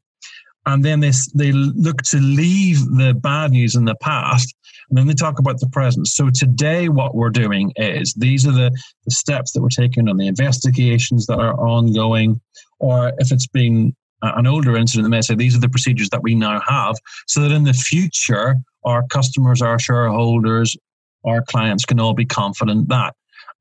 and 0.71 0.85
then 0.85 1.01
they, 1.01 1.13
they 1.35 1.53
look 1.53 2.03
to 2.03 2.19
leave 2.19 2.79
the 2.97 3.15
bad 3.15 3.51
news 3.51 3.75
in 3.75 3.85
the 3.85 3.97
past 3.97 4.55
and 4.89 4.99
then 4.99 5.07
they 5.07 5.15
talk 5.15 5.39
about 5.39 5.61
the 5.61 5.69
present. 5.69 6.07
So 6.09 6.31
today 6.31 6.89
what 6.89 7.15
we're 7.15 7.31
doing 7.31 7.73
is 7.77 8.15
these 8.15 8.47
are 8.47 8.53
the, 8.53 8.71
the 9.05 9.11
steps 9.11 9.53
that 9.53 9.63
we're 9.63 9.69
taking 9.69 10.09
on 10.09 10.17
the 10.17 10.27
investigations 10.27 11.27
that 11.27 11.39
are 11.39 11.55
ongoing 11.55 12.41
or 12.79 13.13
if 13.19 13.33
it's 13.33 13.47
been 13.47 13.95
an 14.23 14.47
older 14.47 14.77
incident 14.77 15.07
they 15.07 15.17
may 15.17 15.23
say 15.23 15.35
these 15.35 15.57
are 15.57 15.61
the 15.61 15.69
procedures 15.69 16.11
that 16.11 16.23
we 16.23 16.35
now 16.35 16.61
have 16.61 16.97
so 17.27 17.41
that 17.41 17.53
in 17.53 17.65
the 17.65 17.73
future 17.73 18.57
our 18.85 19.07
customers 19.09 19.63
our 19.63 19.79
shareholders 19.79 20.77
our 21.25 21.43
clients 21.43 21.87
can 21.87 21.99
all 21.99 22.13
be 22.13 22.27
confident 22.27 22.89
that 22.89 23.15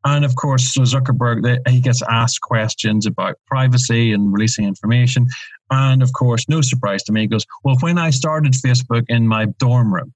and 0.05 0.23
of 0.23 0.35
course, 0.35 0.73
so 0.73 0.81
Zuckerberg, 0.81 1.67
he 1.67 1.81
gets 1.81 2.01
asked 2.09 2.41
questions 2.41 3.05
about 3.05 3.35
privacy 3.47 4.13
and 4.13 4.31
releasing 4.31 4.65
information. 4.65 5.27
And 5.71 6.01
of 6.01 6.13
course, 6.13 6.47
no 6.47 6.61
surprise 6.61 7.03
to 7.03 7.11
me, 7.11 7.21
he 7.21 7.27
goes, 7.27 7.45
Well, 7.63 7.75
when 7.81 7.97
I 7.97 8.09
started 8.09 8.53
Facebook 8.53 9.03
in 9.09 9.27
my 9.27 9.45
dorm 9.57 9.93
room, 9.93 10.13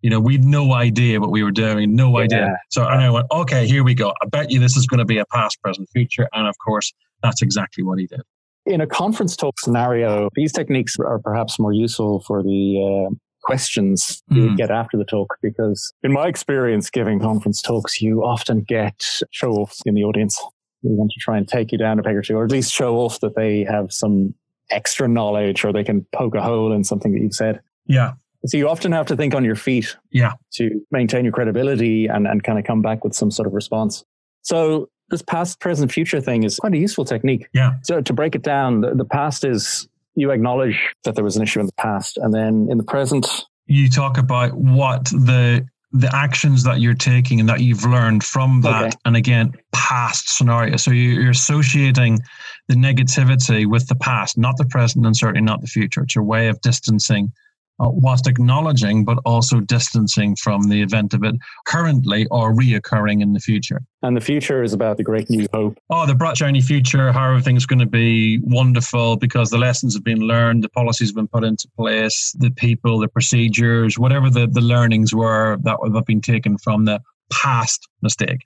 you 0.00 0.08
know, 0.08 0.20
we'd 0.20 0.44
no 0.44 0.72
idea 0.72 1.20
what 1.20 1.30
we 1.30 1.42
were 1.42 1.50
doing, 1.50 1.94
no 1.94 2.18
yeah. 2.18 2.24
idea. 2.24 2.58
So 2.70 2.86
and 2.86 3.02
I 3.02 3.10
went, 3.10 3.26
Okay, 3.30 3.66
here 3.66 3.84
we 3.84 3.94
go. 3.94 4.14
I 4.22 4.26
bet 4.26 4.50
you 4.50 4.58
this 4.58 4.76
is 4.76 4.86
going 4.86 4.98
to 4.98 5.04
be 5.04 5.18
a 5.18 5.26
past, 5.26 5.60
present, 5.62 5.88
future. 5.92 6.28
And 6.32 6.48
of 6.48 6.54
course, 6.64 6.92
that's 7.22 7.42
exactly 7.42 7.84
what 7.84 7.98
he 7.98 8.06
did. 8.06 8.22
In 8.66 8.80
a 8.80 8.86
conference 8.86 9.36
talk 9.36 9.58
scenario, 9.60 10.30
these 10.34 10.52
techniques 10.52 10.96
are 10.98 11.18
perhaps 11.18 11.58
more 11.58 11.72
useful 11.72 12.20
for 12.20 12.42
the 12.42 13.08
uh, 13.10 13.14
questions 13.50 14.22
mm. 14.30 14.36
you 14.36 14.56
get 14.56 14.70
after 14.70 14.96
the 14.96 15.04
talk 15.04 15.36
because 15.42 15.92
in 16.04 16.12
my 16.12 16.28
experience 16.28 16.88
giving 16.88 17.18
conference 17.18 17.60
talks 17.60 18.00
you 18.00 18.22
often 18.22 18.60
get 18.60 19.04
show 19.32 19.50
offs 19.54 19.82
in 19.84 19.94
the 19.94 20.04
audience. 20.04 20.40
They 20.84 20.90
want 20.90 21.10
to 21.10 21.20
try 21.20 21.36
and 21.36 21.48
take 21.48 21.72
you 21.72 21.78
down 21.78 21.98
a 21.98 22.02
peg 22.04 22.14
or 22.14 22.22
two 22.22 22.36
or 22.36 22.44
at 22.44 22.52
least 22.52 22.72
show 22.72 22.98
off 22.98 23.18
that 23.20 23.34
they 23.34 23.64
have 23.64 23.92
some 23.92 24.34
extra 24.70 25.08
knowledge 25.08 25.64
or 25.64 25.72
they 25.72 25.82
can 25.82 26.06
poke 26.12 26.36
a 26.36 26.42
hole 26.42 26.72
in 26.72 26.84
something 26.84 27.12
that 27.12 27.20
you've 27.20 27.34
said. 27.34 27.60
Yeah. 27.86 28.12
So 28.46 28.56
you 28.56 28.68
often 28.68 28.92
have 28.92 29.06
to 29.06 29.16
think 29.16 29.34
on 29.34 29.44
your 29.44 29.56
feet 29.56 29.96
yeah. 30.12 30.34
to 30.52 30.80
maintain 30.92 31.24
your 31.24 31.32
credibility 31.32 32.06
and, 32.06 32.28
and 32.28 32.44
kind 32.44 32.56
of 32.58 32.64
come 32.64 32.82
back 32.82 33.02
with 33.02 33.14
some 33.14 33.32
sort 33.32 33.48
of 33.48 33.52
response. 33.52 34.04
So 34.42 34.88
this 35.10 35.22
past 35.22 35.58
present 35.58 35.90
future 35.90 36.20
thing 36.20 36.44
is 36.44 36.56
quite 36.56 36.72
a 36.72 36.78
useful 36.78 37.04
technique. 37.04 37.48
Yeah. 37.52 37.72
So 37.82 38.00
to 38.00 38.12
break 38.12 38.36
it 38.36 38.42
down 38.42 38.80
the, 38.80 38.94
the 38.94 39.04
past 39.04 39.44
is 39.44 39.88
you 40.14 40.30
acknowledge 40.30 40.78
that 41.04 41.14
there 41.14 41.24
was 41.24 41.36
an 41.36 41.42
issue 41.42 41.60
in 41.60 41.66
the 41.66 41.72
past, 41.72 42.16
and 42.18 42.34
then 42.34 42.68
in 42.70 42.78
the 42.78 42.84
present, 42.84 43.26
you 43.66 43.88
talk 43.88 44.18
about 44.18 44.54
what 44.54 45.04
the 45.06 45.66
the 45.92 46.14
actions 46.14 46.62
that 46.62 46.80
you're 46.80 46.94
taking 46.94 47.40
and 47.40 47.48
that 47.48 47.60
you've 47.60 47.84
learned 47.84 48.22
from 48.22 48.60
that, 48.60 48.84
okay. 48.84 48.96
and 49.04 49.16
again, 49.16 49.52
past 49.72 50.36
scenario. 50.36 50.76
So 50.76 50.92
you're 50.92 51.30
associating 51.30 52.20
the 52.68 52.76
negativity 52.76 53.66
with 53.66 53.88
the 53.88 53.96
past, 53.96 54.38
not 54.38 54.56
the 54.56 54.66
present, 54.66 55.04
and 55.04 55.16
certainly 55.16 55.40
not 55.40 55.60
the 55.60 55.66
future. 55.66 56.02
It's 56.02 56.14
your 56.14 56.22
way 56.22 56.46
of 56.46 56.60
distancing 56.60 57.32
uh, 57.80 57.88
whilst 57.88 58.26
acknowledging 58.26 59.04
but 59.04 59.18
also 59.24 59.60
distancing 59.60 60.36
from 60.36 60.68
the 60.68 60.82
event 60.82 61.14
of 61.14 61.24
it 61.24 61.34
currently 61.66 62.26
or 62.30 62.52
reoccurring 62.52 63.22
in 63.22 63.32
the 63.32 63.40
future. 63.40 63.80
And 64.02 64.16
the 64.16 64.20
future 64.20 64.62
is 64.62 64.72
about 64.72 64.96
the 64.96 65.02
great 65.02 65.28
new 65.30 65.46
hope. 65.52 65.78
Oh, 65.90 66.06
the 66.06 66.14
bright 66.14 66.36
shiny 66.36 66.60
future, 66.60 67.12
how 67.12 67.28
everything's 67.28 67.66
going 67.66 67.80
to 67.80 67.86
be 67.86 68.38
wonderful 68.42 69.16
because 69.16 69.50
the 69.50 69.58
lessons 69.58 69.94
have 69.94 70.04
been 70.04 70.20
learned, 70.20 70.62
the 70.62 70.68
policies 70.68 71.08
have 71.08 71.16
been 71.16 71.28
put 71.28 71.44
into 71.44 71.68
place, 71.76 72.34
the 72.38 72.50
people, 72.50 72.98
the 72.98 73.08
procedures, 73.08 73.98
whatever 73.98 74.30
the, 74.30 74.46
the 74.46 74.60
learnings 74.60 75.14
were 75.14 75.58
that 75.62 75.78
have 75.94 76.06
been 76.06 76.20
taken 76.20 76.58
from 76.58 76.84
the 76.84 77.00
past 77.32 77.88
mistake. 78.02 78.40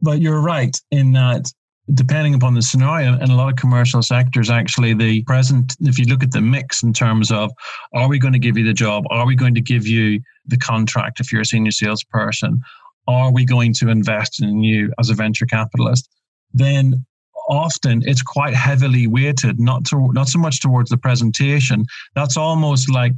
But 0.00 0.20
you're 0.20 0.40
right 0.40 0.74
in 0.90 1.12
that 1.12 1.52
depending 1.94 2.34
upon 2.34 2.54
the 2.54 2.62
scenario, 2.62 3.14
in 3.14 3.30
a 3.30 3.36
lot 3.36 3.50
of 3.50 3.56
commercial 3.56 4.02
sectors, 4.02 4.50
actually, 4.50 4.94
the 4.94 5.22
present, 5.24 5.76
if 5.80 5.98
you 5.98 6.04
look 6.06 6.22
at 6.22 6.32
the 6.32 6.40
mix 6.40 6.82
in 6.82 6.92
terms 6.92 7.30
of 7.32 7.50
are 7.94 8.08
we 8.08 8.18
going 8.18 8.32
to 8.32 8.38
give 8.38 8.56
you 8.56 8.64
the 8.64 8.72
job? 8.72 9.04
Are 9.10 9.26
we 9.26 9.34
going 9.34 9.54
to 9.54 9.60
give 9.60 9.86
you 9.86 10.20
the 10.46 10.58
contract 10.58 11.20
if 11.20 11.32
you're 11.32 11.42
a 11.42 11.46
senior 11.46 11.72
salesperson? 11.72 12.60
Are 13.08 13.32
we 13.32 13.44
going 13.44 13.72
to 13.74 13.88
invest 13.88 14.42
in 14.42 14.62
you 14.62 14.92
as 15.00 15.10
a 15.10 15.14
venture 15.14 15.46
capitalist? 15.46 16.08
Then 16.52 17.04
often 17.48 18.02
it's 18.06 18.22
quite 18.22 18.54
heavily 18.54 19.06
weighted, 19.06 19.58
not 19.58 19.84
to, 19.86 20.12
not 20.12 20.28
so 20.28 20.38
much 20.38 20.60
towards 20.60 20.90
the 20.90 20.96
presentation. 20.96 21.84
That's 22.14 22.36
almost 22.36 22.88
like 22.90 23.12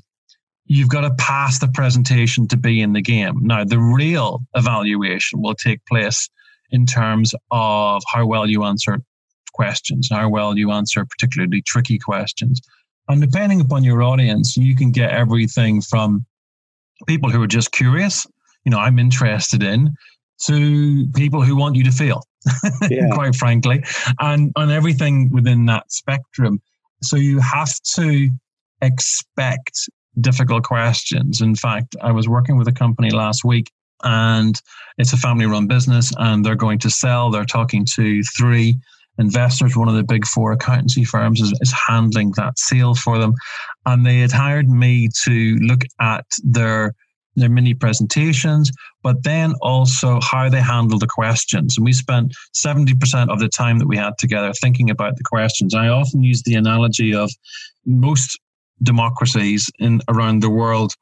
you've 0.66 0.88
got 0.88 1.02
to 1.02 1.14
pass 1.14 1.58
the 1.58 1.68
presentation 1.68 2.48
to 2.48 2.56
be 2.56 2.80
in 2.80 2.92
the 2.94 3.02
game. 3.02 3.40
Now, 3.42 3.64
the 3.64 3.78
real 3.78 4.40
evaluation 4.54 5.42
will 5.42 5.54
take 5.54 5.84
place 5.86 6.30
in 6.72 6.86
terms 6.86 7.34
of 7.50 8.02
how 8.12 8.26
well 8.26 8.48
you 8.48 8.64
answer 8.64 8.98
questions, 9.52 10.08
how 10.10 10.28
well 10.28 10.56
you 10.56 10.70
answer 10.72 11.04
particularly 11.04 11.62
tricky 11.62 11.98
questions. 11.98 12.60
And 13.08 13.20
depending 13.20 13.60
upon 13.60 13.84
your 13.84 14.02
audience, 14.02 14.56
you 14.56 14.74
can 14.74 14.90
get 14.90 15.10
everything 15.10 15.82
from 15.82 16.24
people 17.06 17.30
who 17.30 17.42
are 17.42 17.48
just 17.48 17.72
curious, 17.72 18.26
you 18.64 18.70
know, 18.70 18.78
I'm 18.78 18.98
interested 18.98 19.62
in, 19.62 19.94
to 20.46 21.06
people 21.14 21.42
who 21.42 21.56
want 21.56 21.76
you 21.76 21.84
to 21.84 21.92
feel, 21.92 22.22
yeah. 22.90 23.08
quite 23.12 23.34
frankly, 23.36 23.84
and, 24.18 24.52
and 24.56 24.72
everything 24.72 25.30
within 25.30 25.66
that 25.66 25.92
spectrum. 25.92 26.60
So 27.02 27.16
you 27.16 27.38
have 27.40 27.72
to 27.94 28.30
expect 28.80 29.88
difficult 30.20 30.64
questions. 30.64 31.40
In 31.40 31.54
fact, 31.54 31.96
I 32.02 32.12
was 32.12 32.28
working 32.28 32.56
with 32.56 32.68
a 32.68 32.72
company 32.72 33.10
last 33.10 33.44
week 33.44 33.70
and 34.02 34.60
it's 34.98 35.12
a 35.12 35.16
family 35.16 35.46
run 35.46 35.66
business 35.66 36.12
and 36.18 36.44
they're 36.44 36.54
going 36.54 36.78
to 36.80 36.90
sell. 36.90 37.30
They're 37.30 37.44
talking 37.44 37.86
to 37.94 38.22
three 38.36 38.76
investors. 39.18 39.76
One 39.76 39.88
of 39.88 39.94
the 39.94 40.02
big 40.02 40.26
four 40.26 40.52
accountancy 40.52 41.04
firms 41.04 41.40
is, 41.40 41.52
is 41.60 41.72
handling 41.72 42.32
that 42.36 42.58
sale 42.58 42.94
for 42.94 43.18
them. 43.18 43.34
And 43.86 44.04
they 44.04 44.20
had 44.20 44.32
hired 44.32 44.68
me 44.68 45.08
to 45.24 45.56
look 45.60 45.82
at 46.00 46.26
their 46.42 46.94
their 47.34 47.48
mini 47.48 47.72
presentations, 47.72 48.70
but 49.02 49.22
then 49.22 49.54
also 49.62 50.20
how 50.20 50.50
they 50.50 50.60
handle 50.60 50.98
the 50.98 51.06
questions. 51.06 51.78
And 51.78 51.84
we 51.86 51.94
spent 51.94 52.34
70% 52.54 53.30
of 53.30 53.38
the 53.38 53.48
time 53.48 53.78
that 53.78 53.88
we 53.88 53.96
had 53.96 54.18
together 54.18 54.52
thinking 54.52 54.90
about 54.90 55.16
the 55.16 55.24
questions. 55.24 55.74
I 55.74 55.88
often 55.88 56.22
use 56.22 56.42
the 56.42 56.56
analogy 56.56 57.14
of 57.14 57.30
most 57.86 58.38
democracies 58.82 59.70
in 59.78 60.02
around 60.08 60.40
the 60.40 60.50
world 60.50 60.94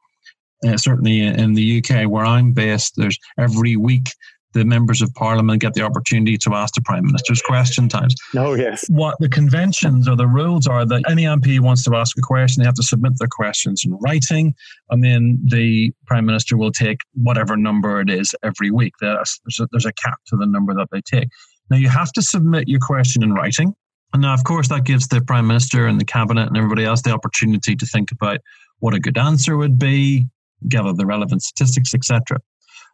uh, 0.67 0.77
certainly 0.77 1.21
in 1.21 1.53
the 1.53 1.77
UK 1.83 2.09
where 2.09 2.25
I'm 2.25 2.53
based, 2.53 2.93
there's 2.95 3.17
every 3.37 3.75
week 3.75 4.09
the 4.53 4.65
members 4.65 5.01
of 5.01 5.13
parliament 5.13 5.61
get 5.61 5.73
the 5.73 5.81
opportunity 5.81 6.37
to 6.37 6.53
ask 6.53 6.73
the 6.73 6.81
prime 6.81 7.05
minister's 7.05 7.41
question 7.41 7.87
times. 7.87 8.15
Oh, 8.35 8.53
yes. 8.53 8.85
What 8.89 9.15
the 9.19 9.29
conventions 9.29 10.07
or 10.07 10.15
the 10.15 10.27
rules 10.27 10.67
are 10.67 10.85
that 10.85 11.03
any 11.09 11.23
MP 11.23 11.59
wants 11.59 11.83
to 11.85 11.95
ask 11.95 12.17
a 12.17 12.21
question, 12.21 12.61
they 12.61 12.67
have 12.67 12.75
to 12.75 12.83
submit 12.83 13.13
their 13.17 13.29
questions 13.29 13.83
in 13.85 13.97
writing, 14.03 14.53
and 14.89 15.03
then 15.03 15.39
the 15.45 15.93
prime 16.05 16.25
minister 16.25 16.57
will 16.57 16.71
take 16.71 16.99
whatever 17.13 17.55
number 17.55 18.01
it 18.01 18.09
is 18.09 18.35
every 18.43 18.71
week. 18.71 18.93
There's 18.99 19.39
a, 19.59 19.67
there's 19.71 19.85
a 19.85 19.93
cap 19.93 20.19
to 20.27 20.37
the 20.37 20.45
number 20.45 20.73
that 20.73 20.87
they 20.91 21.01
take. 21.01 21.29
Now, 21.69 21.77
you 21.77 21.87
have 21.89 22.11
to 22.13 22.21
submit 22.21 22.67
your 22.67 22.81
question 22.81 23.23
in 23.23 23.33
writing. 23.33 23.73
And 24.13 24.23
now, 24.23 24.33
of 24.33 24.43
course, 24.43 24.67
that 24.67 24.83
gives 24.83 25.07
the 25.07 25.21
prime 25.21 25.47
minister 25.47 25.87
and 25.87 25.99
the 25.99 26.05
cabinet 26.05 26.47
and 26.47 26.57
everybody 26.57 26.83
else 26.83 27.01
the 27.01 27.13
opportunity 27.13 27.77
to 27.77 27.85
think 27.85 28.11
about 28.11 28.39
what 28.79 28.93
a 28.93 28.99
good 28.99 29.17
answer 29.17 29.55
would 29.55 29.79
be, 29.79 30.27
gather 30.67 30.93
the 30.93 31.05
relevant 31.05 31.43
statistics, 31.43 31.93
etc. 31.93 32.39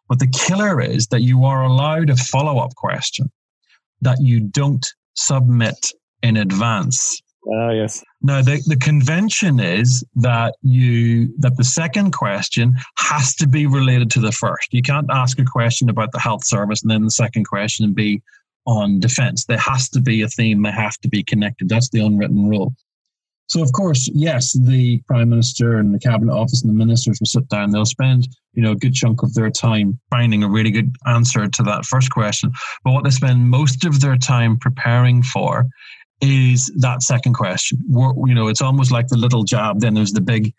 But 0.09 0.19
the 0.19 0.27
killer 0.27 0.81
is 0.81 1.07
that 1.07 1.21
you 1.21 1.43
are 1.45 1.63
allowed 1.63 2.09
a 2.09 2.15
follow 2.15 2.59
up 2.59 2.75
question 2.75 3.31
that 4.01 4.17
you 4.21 4.39
don't 4.39 4.85
submit 5.15 5.91
in 6.21 6.37
advance 6.37 7.21
Oh 7.49 7.69
yes. 7.69 8.03
Now 8.21 8.41
the, 8.41 8.61
the 8.65 8.75
convention 8.75 9.59
is 9.59 10.03
that 10.15 10.55
you 10.61 11.33
that 11.39 11.55
the 11.55 11.63
second 11.63 12.11
question 12.11 12.75
has 12.97 13.35
to 13.35 13.47
be 13.47 13.67
related 13.67 14.11
to 14.11 14.19
the 14.19 14.31
first. 14.31 14.73
You 14.73 14.81
can't 14.81 15.09
ask 15.09 15.39
a 15.39 15.45
question 15.45 15.89
about 15.89 16.11
the 16.11 16.19
health 16.19 16.45
service 16.45 16.81
and 16.81 16.91
then 16.91 17.05
the 17.05 17.11
second 17.11 17.45
question 17.45 17.93
be 17.93 18.21
on 18.65 18.99
defense. 18.99 19.45
There 19.45 19.57
has 19.57 19.87
to 19.89 20.01
be 20.01 20.21
a 20.23 20.27
theme, 20.27 20.63
they 20.63 20.71
have 20.71 20.97
to 20.97 21.07
be 21.07 21.23
connected. 21.23 21.69
That's 21.69 21.89
the 21.89 22.01
unwritten 22.05 22.49
rule. 22.49 22.75
So 23.47 23.61
of 23.61 23.71
course, 23.71 24.09
yes, 24.13 24.53
the 24.53 25.01
prime 25.07 25.29
minister 25.29 25.77
and 25.77 25.93
the 25.93 25.99
cabinet 25.99 26.33
office 26.33 26.61
and 26.61 26.69
the 26.69 26.77
ministers 26.77 27.19
will 27.19 27.27
sit 27.27 27.47
down. 27.49 27.71
They'll 27.71 27.85
spend, 27.85 28.27
you 28.53 28.61
know, 28.61 28.71
a 28.71 28.75
good 28.75 28.93
chunk 28.93 29.23
of 29.23 29.33
their 29.33 29.49
time 29.49 29.99
finding 30.09 30.43
a 30.43 30.49
really 30.49 30.71
good 30.71 30.93
answer 31.05 31.47
to 31.47 31.63
that 31.63 31.85
first 31.85 32.11
question. 32.11 32.51
But 32.83 32.91
what 32.91 33.03
they 33.05 33.09
spend 33.09 33.49
most 33.49 33.85
of 33.85 34.01
their 34.01 34.17
time 34.17 34.57
preparing 34.57 35.23
for 35.23 35.65
is 36.19 36.71
that 36.77 37.03
second 37.03 37.33
question. 37.33 37.79
you 37.87 38.33
know, 38.33 38.47
it's 38.47 38.61
almost 38.61 38.91
like 38.91 39.07
the 39.07 39.17
little 39.17 39.43
jab. 39.43 39.79
Then 39.79 39.93
there's 39.93 40.13
the 40.13 40.21
big 40.21 40.53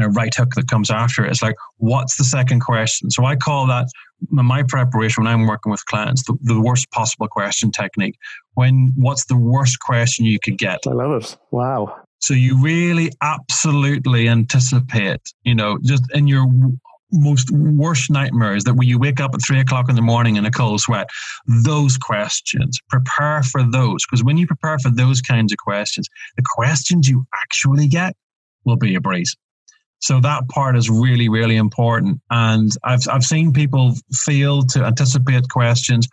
uh, 0.00 0.08
right 0.10 0.34
hook 0.34 0.54
that 0.54 0.68
comes 0.68 0.90
after 0.90 1.24
it. 1.24 1.30
It's 1.30 1.42
like, 1.42 1.56
what's 1.78 2.16
the 2.16 2.24
second 2.24 2.60
question? 2.60 3.10
So 3.10 3.24
I 3.24 3.36
call 3.36 3.66
that 3.66 3.88
my 4.30 4.62
preparation 4.62 5.24
when 5.24 5.32
I'm 5.32 5.46
working 5.46 5.72
with 5.72 5.84
clients 5.86 6.22
the, 6.24 6.36
the 6.42 6.60
worst 6.60 6.90
possible 6.90 7.26
question 7.26 7.70
technique. 7.70 8.16
When 8.54 8.92
what's 8.96 9.24
the 9.26 9.36
worst 9.36 9.80
question 9.80 10.24
you 10.24 10.38
could 10.38 10.58
get? 10.58 10.80
I 10.86 10.92
love 10.92 11.22
it. 11.22 11.36
Wow. 11.50 11.96
So 12.20 12.34
you 12.34 12.62
really 12.62 13.10
absolutely 13.22 14.28
anticipate, 14.28 15.20
you 15.44 15.54
know, 15.54 15.78
just 15.82 16.04
in 16.14 16.26
your 16.26 16.46
most 17.12 17.50
worst 17.50 18.10
nightmares 18.10 18.64
that 18.64 18.74
when 18.74 18.86
you 18.86 18.98
wake 18.98 19.20
up 19.20 19.34
at 19.34 19.40
three 19.44 19.60
o'clock 19.60 19.88
in 19.88 19.96
the 19.96 20.02
morning 20.02 20.36
in 20.36 20.46
a 20.46 20.50
cold 20.50 20.80
sweat, 20.80 21.08
those 21.64 21.96
questions, 21.96 22.78
prepare 22.88 23.42
for 23.42 23.62
those. 23.62 24.04
Because 24.06 24.22
when 24.22 24.36
you 24.36 24.46
prepare 24.46 24.78
for 24.78 24.90
those 24.90 25.20
kinds 25.20 25.52
of 25.52 25.58
questions, 25.58 26.08
the 26.36 26.44
questions 26.54 27.08
you 27.08 27.26
actually 27.34 27.88
get 27.88 28.14
will 28.64 28.76
be 28.76 28.94
a 28.94 29.00
breeze. 29.00 29.34
So 30.00 30.20
that 30.20 30.48
part 30.48 30.76
is 30.76 30.88
really, 30.88 31.28
really 31.28 31.56
important. 31.56 32.20
And 32.30 32.70
I've, 32.84 33.06
I've 33.10 33.24
seen 33.24 33.52
people 33.52 33.94
fail 34.12 34.62
to 34.62 34.84
anticipate 34.84 35.48
questions 35.48 36.08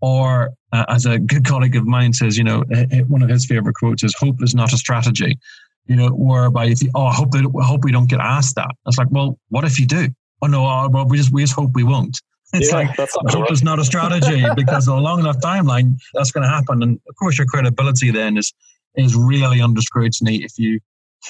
or 0.00 0.50
uh, 0.72 0.84
as 0.88 1.06
a 1.06 1.18
good 1.18 1.44
colleague 1.44 1.76
of 1.76 1.86
mine 1.86 2.12
says, 2.12 2.36
you 2.36 2.44
know, 2.44 2.64
one 3.08 3.22
of 3.22 3.28
his 3.28 3.46
favorite 3.46 3.74
quotes 3.74 4.02
is 4.02 4.14
"Hope 4.18 4.42
is 4.42 4.54
not 4.54 4.72
a 4.72 4.76
strategy." 4.76 5.38
You 5.86 5.96
know, 5.96 6.08
whereby 6.08 6.66
if 6.66 6.82
you, 6.82 6.90
oh, 6.94 7.06
I 7.06 7.14
hope 7.14 7.30
that 7.32 7.50
I 7.60 7.64
hope 7.64 7.84
we 7.84 7.92
don't 7.92 8.08
get 8.08 8.20
asked 8.20 8.56
that. 8.56 8.70
It's 8.86 8.98
like, 8.98 9.10
well, 9.10 9.38
what 9.48 9.64
if 9.64 9.78
you 9.78 9.86
do? 9.86 10.08
Oh 10.42 10.46
no, 10.46 10.64
oh, 10.64 10.88
well, 10.90 11.06
we 11.08 11.16
just 11.16 11.32
we 11.32 11.42
just 11.42 11.54
hope 11.54 11.72
we 11.74 11.84
won't. 11.84 12.20
It's 12.54 12.70
yeah, 12.70 12.76
like 12.76 12.96
that's 12.96 13.14
not 13.14 13.30
hope 13.30 13.52
is 13.52 13.62
not 13.62 13.78
a 13.78 13.84
strategy 13.84 14.42
because 14.56 14.86
a 14.86 14.94
long 14.94 15.20
enough 15.20 15.36
timeline 15.40 15.98
that's 16.14 16.30
going 16.30 16.44
to 16.44 16.48
happen, 16.48 16.82
and 16.82 16.98
of 17.06 17.14
course 17.16 17.36
your 17.36 17.46
credibility 17.46 18.10
then 18.10 18.38
is 18.38 18.54
is 18.94 19.14
really 19.14 19.60
under 19.60 19.82
scrutiny 19.82 20.36
if 20.36 20.58
you 20.58 20.80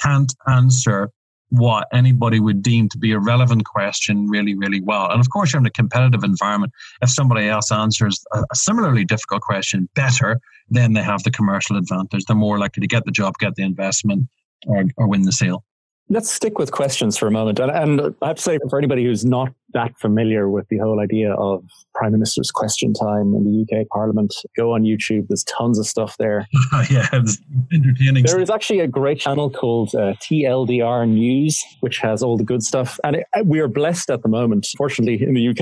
can't 0.01 0.33
answer 0.47 1.09
what 1.49 1.87
anybody 1.91 2.39
would 2.39 2.61
deem 2.61 2.89
to 2.89 2.97
be 2.97 3.11
a 3.11 3.19
relevant 3.19 3.65
question 3.65 4.27
really, 4.29 4.55
really 4.55 4.81
well. 4.81 5.09
And 5.09 5.19
of 5.19 5.29
course, 5.29 5.51
you're 5.51 5.59
in 5.59 5.65
a 5.65 5.71
competitive 5.71 6.23
environment. 6.23 6.73
If 7.01 7.09
somebody 7.09 7.47
else 7.47 7.71
answers 7.71 8.23
a, 8.33 8.43
similarly 8.53 9.03
difficult 9.03 9.41
question 9.41 9.89
better, 9.95 10.39
then 10.69 10.93
they 10.93 11.01
have 11.03 11.23
the 11.23 11.31
commercial 11.31 11.77
advantage. 11.77 12.25
They're 12.25 12.35
more 12.35 12.59
likely 12.59 12.81
to 12.81 12.87
get 12.87 13.05
the 13.05 13.11
job, 13.11 13.33
get 13.39 13.55
the 13.55 13.63
investment, 13.63 14.27
or, 14.67 14.85
or 14.97 15.07
win 15.07 15.23
the 15.23 15.31
sale. 15.31 15.63
Let's 16.11 16.31
stick 16.31 16.57
with 16.57 16.71
questions 16.71 17.17
for 17.17 17.27
a 17.27 17.31
moment. 17.31 17.59
And, 17.59 17.71
and, 17.71 18.15
I 18.21 18.27
have 18.27 18.37
to 18.37 18.41
say, 18.41 18.57
for 18.69 18.79
anybody 18.79 19.03
who's 19.03 19.23
not 19.23 19.49
that 19.73 19.91
familiar 19.99 20.49
with 20.49 20.67
the 20.69 20.79
whole 20.79 20.99
idea 20.99 21.33
of 21.33 21.63
Prime 21.93 22.13
Minister's 22.13 22.49
question 22.49 22.93
time 22.93 23.35
in 23.35 23.43
the 23.43 23.61
UK 23.61 23.87
Parliament, 23.89 24.33
go 24.57 24.73
on 24.73 24.83
YouTube. 24.83 25.27
There's 25.27 25.43
tons 25.43 25.77
of 25.77 25.85
stuff 25.85 26.15
there. 26.17 26.47
yeah, 26.89 27.07
it's 27.13 27.37
entertaining. 27.71 28.23
There 28.23 28.39
is 28.39 28.49
actually 28.49 28.79
a 28.79 28.87
great 28.87 29.19
channel 29.19 29.51
called 29.51 29.93
uh, 29.93 30.15
TLDR 30.15 31.07
News, 31.07 31.63
which 31.81 31.99
has 31.99 32.23
all 32.23 32.37
the 32.37 32.43
good 32.43 32.63
stuff. 32.63 32.99
And 33.03 33.17
it, 33.17 33.25
we 33.45 33.59
are 33.59 33.67
blessed 33.67 34.09
at 34.09 34.23
the 34.23 34.29
moment. 34.29 34.67
Fortunately, 34.77 35.21
in 35.21 35.35
the 35.35 35.49
UK, 35.49 35.57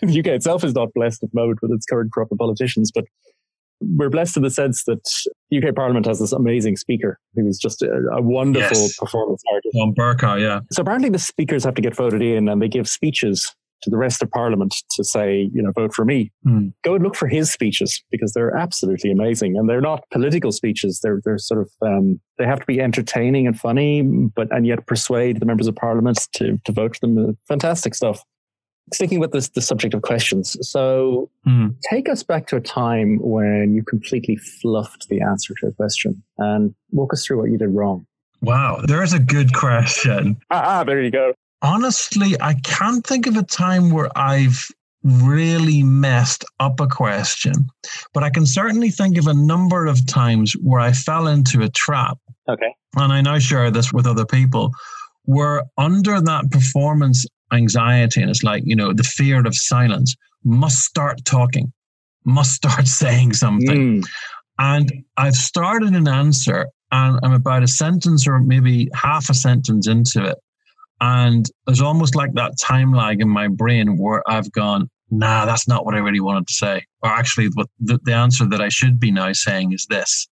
the 0.02 0.18
UK 0.18 0.28
itself 0.28 0.64
is 0.64 0.74
not 0.74 0.94
blessed 0.94 1.22
at 1.22 1.30
the 1.30 1.38
moment 1.38 1.58
with 1.60 1.72
its 1.72 1.84
current 1.84 2.10
crop 2.10 2.32
of 2.32 2.38
politicians, 2.38 2.90
but 2.90 3.04
we're 3.80 4.10
blessed 4.10 4.36
in 4.36 4.42
the 4.42 4.50
sense 4.50 4.84
that 4.84 5.00
UK 5.54 5.74
Parliament 5.74 6.06
has 6.06 6.18
this 6.18 6.32
amazing 6.32 6.76
speaker 6.76 7.18
who 7.34 7.46
is 7.46 7.58
just 7.58 7.82
a, 7.82 7.90
a 8.12 8.22
wonderful 8.22 8.76
yes. 8.76 8.96
performance 8.96 9.42
artist. 9.52 9.76
On 9.76 9.94
Bercow, 9.94 10.40
yeah. 10.40 10.60
So 10.72 10.82
apparently 10.82 11.08
the 11.08 11.18
speakers 11.18 11.64
have 11.64 11.74
to 11.74 11.82
get 11.82 11.94
voted 11.94 12.22
in 12.22 12.48
and 12.48 12.60
they 12.60 12.68
give 12.68 12.88
speeches 12.88 13.54
to 13.82 13.88
the 13.88 13.96
rest 13.96 14.22
of 14.22 14.30
Parliament 14.30 14.74
to 14.90 15.02
say, 15.02 15.48
you 15.54 15.62
know, 15.62 15.72
vote 15.72 15.94
for 15.94 16.04
me. 16.04 16.30
Mm. 16.46 16.74
Go 16.84 16.94
and 16.94 17.02
look 17.02 17.16
for 17.16 17.28
his 17.28 17.50
speeches 17.50 18.02
because 18.10 18.34
they're 18.34 18.54
absolutely 18.54 19.10
amazing, 19.10 19.56
and 19.56 19.70
they're 19.70 19.80
not 19.80 20.04
political 20.10 20.52
speeches. 20.52 21.00
They're 21.02 21.22
they're 21.24 21.38
sort 21.38 21.62
of 21.62 21.70
um, 21.80 22.20
they 22.38 22.44
have 22.44 22.60
to 22.60 22.66
be 22.66 22.78
entertaining 22.78 23.46
and 23.46 23.58
funny, 23.58 24.02
but 24.02 24.54
and 24.54 24.66
yet 24.66 24.86
persuade 24.86 25.40
the 25.40 25.46
members 25.46 25.66
of 25.66 25.76
Parliament 25.76 26.28
to 26.34 26.58
to 26.64 26.72
vote 26.72 26.96
for 26.96 27.06
them. 27.06 27.38
Fantastic 27.48 27.94
stuff 27.94 28.22
sticking 28.92 29.20
with 29.20 29.32
this 29.32 29.48
the 29.48 29.60
subject 29.60 29.94
of 29.94 30.02
questions. 30.02 30.56
So 30.68 31.30
mm. 31.46 31.74
take 31.90 32.08
us 32.08 32.22
back 32.22 32.46
to 32.48 32.56
a 32.56 32.60
time 32.60 33.18
when 33.20 33.74
you 33.74 33.82
completely 33.82 34.36
fluffed 34.36 35.08
the 35.08 35.20
answer 35.20 35.54
to 35.60 35.68
a 35.68 35.72
question 35.72 36.22
and 36.38 36.74
walk 36.90 37.12
us 37.12 37.24
through 37.24 37.38
what 37.38 37.50
you 37.50 37.58
did 37.58 37.68
wrong. 37.70 38.06
Wow 38.42 38.80
there's 38.84 39.12
a 39.12 39.18
good 39.18 39.54
question. 39.54 40.36
Ah, 40.50 40.80
ah 40.80 40.84
there 40.84 41.02
you 41.02 41.10
go. 41.10 41.34
Honestly 41.62 42.40
i 42.40 42.54
can't 42.54 43.06
think 43.06 43.26
of 43.26 43.36
a 43.36 43.42
time 43.42 43.90
where 43.90 44.10
i've 44.16 44.66
really 45.02 45.82
messed 45.82 46.44
up 46.58 46.78
a 46.80 46.86
question 46.86 47.54
but 48.12 48.22
i 48.22 48.28
can 48.28 48.44
certainly 48.44 48.90
think 48.90 49.16
of 49.18 49.26
a 49.26 49.34
number 49.34 49.86
of 49.86 50.06
times 50.06 50.52
where 50.62 50.80
i 50.80 50.92
fell 50.92 51.26
into 51.26 51.62
a 51.62 51.68
trap. 51.68 52.18
Okay. 52.48 52.74
And 52.96 53.12
i 53.12 53.20
now 53.20 53.38
share 53.38 53.70
this 53.70 53.92
with 53.92 54.06
other 54.06 54.24
people. 54.24 54.72
Where 55.24 55.64
under 55.76 56.20
that 56.20 56.50
performance 56.50 57.26
anxiety 57.52 58.20
and 58.20 58.30
it's 58.30 58.42
like, 58.42 58.62
you 58.64 58.76
know, 58.76 58.92
the 58.92 59.02
fear 59.02 59.44
of 59.46 59.54
silence, 59.54 60.14
must 60.44 60.78
start 60.78 61.24
talking, 61.24 61.72
must 62.24 62.52
start 62.52 62.86
saying 63.02 63.32
something. 63.32 64.02
Mm. 64.02 64.08
And 64.58 64.92
I've 65.16 65.34
started 65.34 65.94
an 65.94 66.06
answer 66.06 66.66
and 66.92 67.18
I'm 67.22 67.32
about 67.32 67.62
a 67.62 67.68
sentence 67.68 68.26
or 68.26 68.40
maybe 68.40 68.88
half 68.94 69.30
a 69.30 69.34
sentence 69.34 69.88
into 69.88 70.24
it. 70.24 70.38
And 71.00 71.46
there's 71.66 71.80
almost 71.80 72.14
like 72.14 72.34
that 72.34 72.58
time 72.58 72.92
lag 72.92 73.22
in 73.22 73.28
my 73.28 73.48
brain 73.48 73.96
where 73.96 74.22
I've 74.28 74.52
gone, 74.52 74.90
nah, 75.10 75.46
that's 75.46 75.66
not 75.66 75.86
what 75.86 75.94
I 75.94 75.98
really 75.98 76.20
wanted 76.20 76.46
to 76.48 76.54
say. 76.54 76.84
Or 77.02 77.08
actually, 77.08 77.48
what 77.54 77.68
the, 77.78 77.98
the 78.04 78.12
answer 78.12 78.46
that 78.46 78.60
I 78.60 78.68
should 78.68 79.00
be 79.00 79.10
now 79.10 79.32
saying 79.32 79.72
is 79.72 79.86
this. 79.88 80.28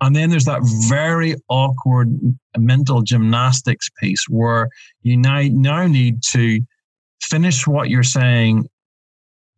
And 0.00 0.14
then 0.14 0.30
there's 0.30 0.44
that 0.44 0.60
very 0.88 1.36
awkward 1.48 2.18
mental 2.58 3.02
gymnastics 3.02 3.88
piece 4.00 4.26
where 4.28 4.68
you 5.02 5.16
now, 5.16 5.42
now 5.50 5.86
need 5.86 6.22
to 6.32 6.60
finish 7.22 7.66
what 7.66 7.90
you're 7.90 8.02
saying 8.02 8.68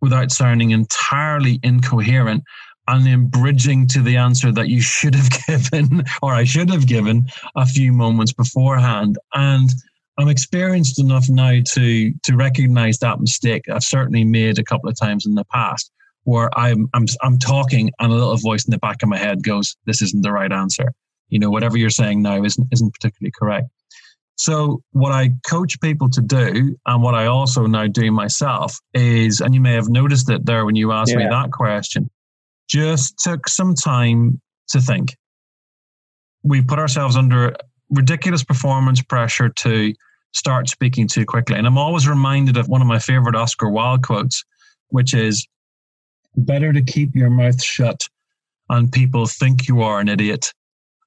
without 0.01 0.31
sounding 0.31 0.70
entirely 0.70 1.59
incoherent 1.62 2.44
and 2.88 3.05
then 3.05 3.27
bridging 3.27 3.87
to 3.88 4.01
the 4.01 4.16
answer 4.16 4.53
that 4.53 4.68
you 4.68 4.81
should 4.81 5.14
have 5.14 5.31
given 5.46 6.05
or 6.22 6.35
I 6.35 6.44
should 6.44 6.70
have 6.70 6.87
given 6.87 7.27
a 7.57 7.66
few 7.66 7.92
moments 7.92 8.33
beforehand. 8.33 9.18
And 9.35 9.70
I'm 10.18 10.29
experienced 10.29 10.99
enough 10.99 11.29
now 11.29 11.61
to 11.64 12.12
to 12.22 12.37
recognize 12.37 12.99
that 12.99 13.20
mistake 13.20 13.68
I've 13.68 13.83
certainly 13.83 14.25
made 14.25 14.59
a 14.59 14.64
couple 14.64 14.88
of 14.88 14.99
times 14.99 15.27
in 15.27 15.35
the 15.35 15.44
past 15.44 15.90
where 16.27 16.51
I'm 16.59 16.89
I'm 16.93 17.07
I'm 17.23 17.39
talking 17.39 17.91
and 18.01 18.12
a 18.12 18.15
little 18.15 18.37
voice 18.37 18.65
in 18.67 18.73
the 18.73 18.79
back 18.79 19.03
of 19.03 19.09
my 19.09 19.17
head 19.17 19.45
goes, 19.45 19.77
"This 19.87 20.03
isn't 20.03 20.23
the 20.23 20.33
right 20.33 20.53
answer." 20.53 20.93
You 21.29 21.39
know, 21.39 21.51
whatever 21.51 21.79
you're 21.79 21.89
saying 21.89 22.21
now 22.21 22.43
isn't 22.43 22.67
isn't 22.73 22.93
particularly 22.93 23.33
correct. 23.39 23.69
So 24.35 24.83
what 24.91 25.12
I 25.12 25.31
coach 25.49 25.81
people 25.81 26.11
to 26.11 26.21
do, 26.21 26.77
and 26.85 27.03
what 27.03 27.15
I 27.15 27.27
also 27.27 27.67
now 27.67 27.87
do 27.87 28.11
myself, 28.11 28.77
is, 28.93 29.41
and 29.41 29.55
you 29.55 29.61
may 29.61 29.73
have 29.75 29.89
noticed 29.89 30.29
it 30.29 30.45
there 30.45 30.67
when 30.67 30.75
you 30.75 30.93
asked 30.93 31.12
yeah. 31.12 31.19
me 31.19 31.27
that 31.31 31.53
question, 31.53 32.11
just 32.69 33.19
took 33.19 33.49
some 33.49 33.75
time 33.75 34.41
to 34.71 34.81
think. 34.81 35.17
We 36.43 36.61
put 36.61 36.81
ourselves 36.81 37.17
under 37.17 37.57
ridiculous 37.89 38.43
performance 38.43 39.01
pressure 39.01 39.49
to 39.49 39.95
start 40.35 40.69
speaking 40.69 41.07
too 41.07 41.25
quickly. 41.25 41.57
And 41.57 41.67
I'm 41.67 41.79
always 41.79 42.09
reminded 42.09 42.57
of 42.57 42.69
one 42.69 42.83
of 42.83 42.89
my 42.89 42.99
favorite 42.99 43.37
Oscar 43.37 43.71
Wilde 43.71 44.03
quotes, 44.03 44.45
which 44.89 45.15
is 45.15 45.47
better 46.37 46.72
to 46.72 46.83
keep 46.83 47.14
your 47.14 47.31
mouth 47.31 47.62
shut 47.62 48.09
and 48.68 48.92
people 48.92 49.27
think 49.27 49.68
you 49.68 49.83
are 49.83 50.01
an 50.01 50.09
idiot 50.09 50.53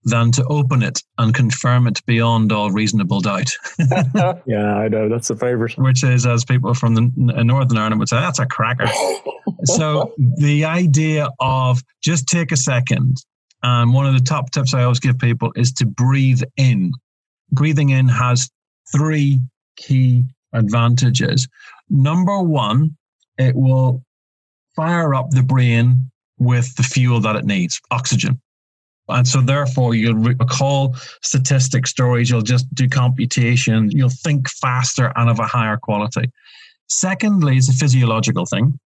than 0.05 0.31
to 0.31 0.45
open 0.45 0.81
it 0.81 1.03
and 1.17 1.33
confirm 1.33 1.85
it 1.85 2.03
beyond 2.05 2.51
all 2.51 2.71
reasonable 2.71 3.19
doubt. 3.19 3.51
yeah, 4.45 4.75
I 4.75 4.87
know. 4.87 5.09
That's 5.09 5.29
a 5.29 5.35
favorite. 5.35 5.77
Which 5.77 6.03
is, 6.03 6.25
as 6.25 6.45
people 6.45 6.73
from 6.73 6.95
the 6.95 7.33
uh, 7.35 7.43
Northern 7.43 7.77
Ireland 7.77 7.99
would 7.99 8.09
say, 8.09 8.17
that's 8.17 8.39
a 8.39 8.45
cracker. 8.45 8.87
so 9.65 10.13
the 10.37 10.65
idea 10.65 11.29
of 11.39 11.83
just 12.01 12.27
take 12.27 12.51
a 12.51 12.57
second. 12.57 13.17
And 13.61 13.93
one 13.93 14.05
of 14.05 14.13
the 14.13 14.21
top 14.21 14.51
tips 14.51 14.73
I 14.73 14.83
always 14.83 15.01
give 15.01 15.19
people 15.19 15.51
is 15.55 15.73
to 15.73 15.85
breathe 15.85 16.41
in. 16.55 16.93
Breathing 17.51 17.89
in 17.89 18.07
has 18.07 18.49
three 18.95 19.41
key 19.75 20.23
advantages. 20.53 21.47
Number 21.89 22.41
one, 22.41 22.95
it 23.37 23.55
will 23.55 24.01
fire 24.79 25.13
up 25.13 25.29
the 25.31 25.43
brain 25.43 26.09
with 26.37 26.73
the 26.77 26.83
fuel 26.83 27.19
that 27.19 27.35
it 27.35 27.43
needs, 27.43 27.81
oxygen. 27.91 28.39
And 29.09 29.27
so, 29.27 29.41
therefore, 29.41 29.93
you'll 29.93 30.13
recall 30.13 30.95
statistic 31.21 31.85
stories, 31.85 32.29
you'll 32.29 32.43
just 32.43 32.73
do 32.73 32.87
computation, 32.87 33.91
you'll 33.91 34.07
think 34.09 34.47
faster 34.49 35.11
and 35.17 35.29
of 35.29 35.39
a 35.39 35.47
higher 35.47 35.75
quality. 35.75 36.31
Secondly, 36.87 37.57
is 37.57 37.67
a 37.67 37.73
physiological 37.73 38.45
thing. 38.45 38.79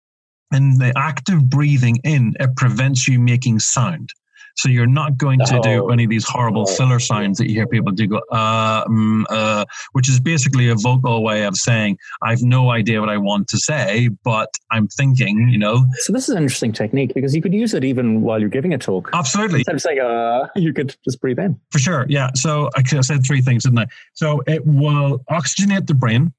In 0.53 0.79
the 0.79 0.92
act 0.96 1.29
of 1.29 1.50
breathing 1.50 1.98
in, 2.05 2.35
it 2.38 2.55
prevents 2.55 3.09
you 3.09 3.18
making 3.18 3.59
sound. 3.59 4.12
So 4.57 4.69
you're 4.69 4.87
not 4.87 5.17
going 5.17 5.39
to 5.41 5.61
do 5.63 5.91
any 5.91 6.05
of 6.05 6.11
these 6.11 6.27
horrible 6.27 6.67
filler 6.67 6.99
sounds 6.99 7.39
that 7.39 7.49
you 7.49 7.55
hear 7.55 7.67
people 7.67 7.93
do 7.93 8.07
go, 8.07 8.21
uh, 8.31 8.85
mm, 8.85 9.25
uh, 9.31 9.65
which 9.93 10.09
is 10.09 10.21
basically 10.21 10.69
a 10.69 10.75
vocal 10.75 11.23
way 11.23 11.45
of 11.45 11.57
saying, 11.57 11.99
I've 12.23 12.43
no 12.43 12.71
idea 12.71 13.01
what 13.01 13.09
I 13.09 13.17
want 13.17 13.49
to 13.49 13.59
say, 13.59 14.09
but 14.25 14.49
I'm 14.71 14.89
thinking, 14.89 15.49
you 15.51 15.59
know. 15.59 15.85
So 15.99 16.13
this 16.13 16.29
is 16.29 16.35
an 16.35 16.43
interesting 16.43 16.73
technique 16.73 17.15
because 17.15 17.35
you 17.35 17.43
could 17.43 17.55
use 17.55 17.75
it 17.75 17.85
even 17.85 18.23
while 18.23 18.39
you're 18.41 18.49
giving 18.49 18.75
a 18.75 18.79
talk. 18.79 19.11
Absolutely. 19.13 19.61
Instead 19.61 19.75
of 19.75 19.83
saying, 19.83 20.01
uh, 20.01 20.49
you 20.57 20.73
could 20.73 20.97
just 21.05 21.21
breathe 21.21 21.39
in. 21.39 21.59
For 21.71 21.79
sure. 21.79 22.07
Yeah. 22.09 22.31
So 22.35 22.71
I 22.77 22.83
said 22.83 23.25
three 23.27 23.41
things, 23.41 23.65
didn't 23.65 23.79
I? 23.79 23.87
So 24.15 24.43
it 24.47 24.67
will 24.67 25.25
oxygenate 25.31 25.87
the 25.87 25.95
brain, 25.95 26.33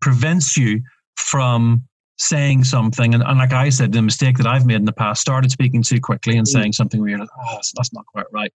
prevents 0.00 0.56
you 0.56 0.82
from 1.16 1.87
saying 2.18 2.64
something, 2.64 3.14
and, 3.14 3.22
and 3.22 3.38
like 3.38 3.52
I 3.52 3.68
said, 3.68 3.92
the 3.92 4.02
mistake 4.02 4.36
that 4.38 4.46
I've 4.46 4.66
made 4.66 4.76
in 4.76 4.84
the 4.84 4.92
past, 4.92 5.20
started 5.20 5.50
speaking 5.50 5.82
too 5.82 6.00
quickly 6.00 6.36
and 6.36 6.46
saying 6.46 6.72
something 6.72 7.00
weird. 7.00 7.20
Oh, 7.20 7.26
that's, 7.52 7.72
that's 7.76 7.92
not 7.92 8.06
quite 8.06 8.26
right. 8.32 8.52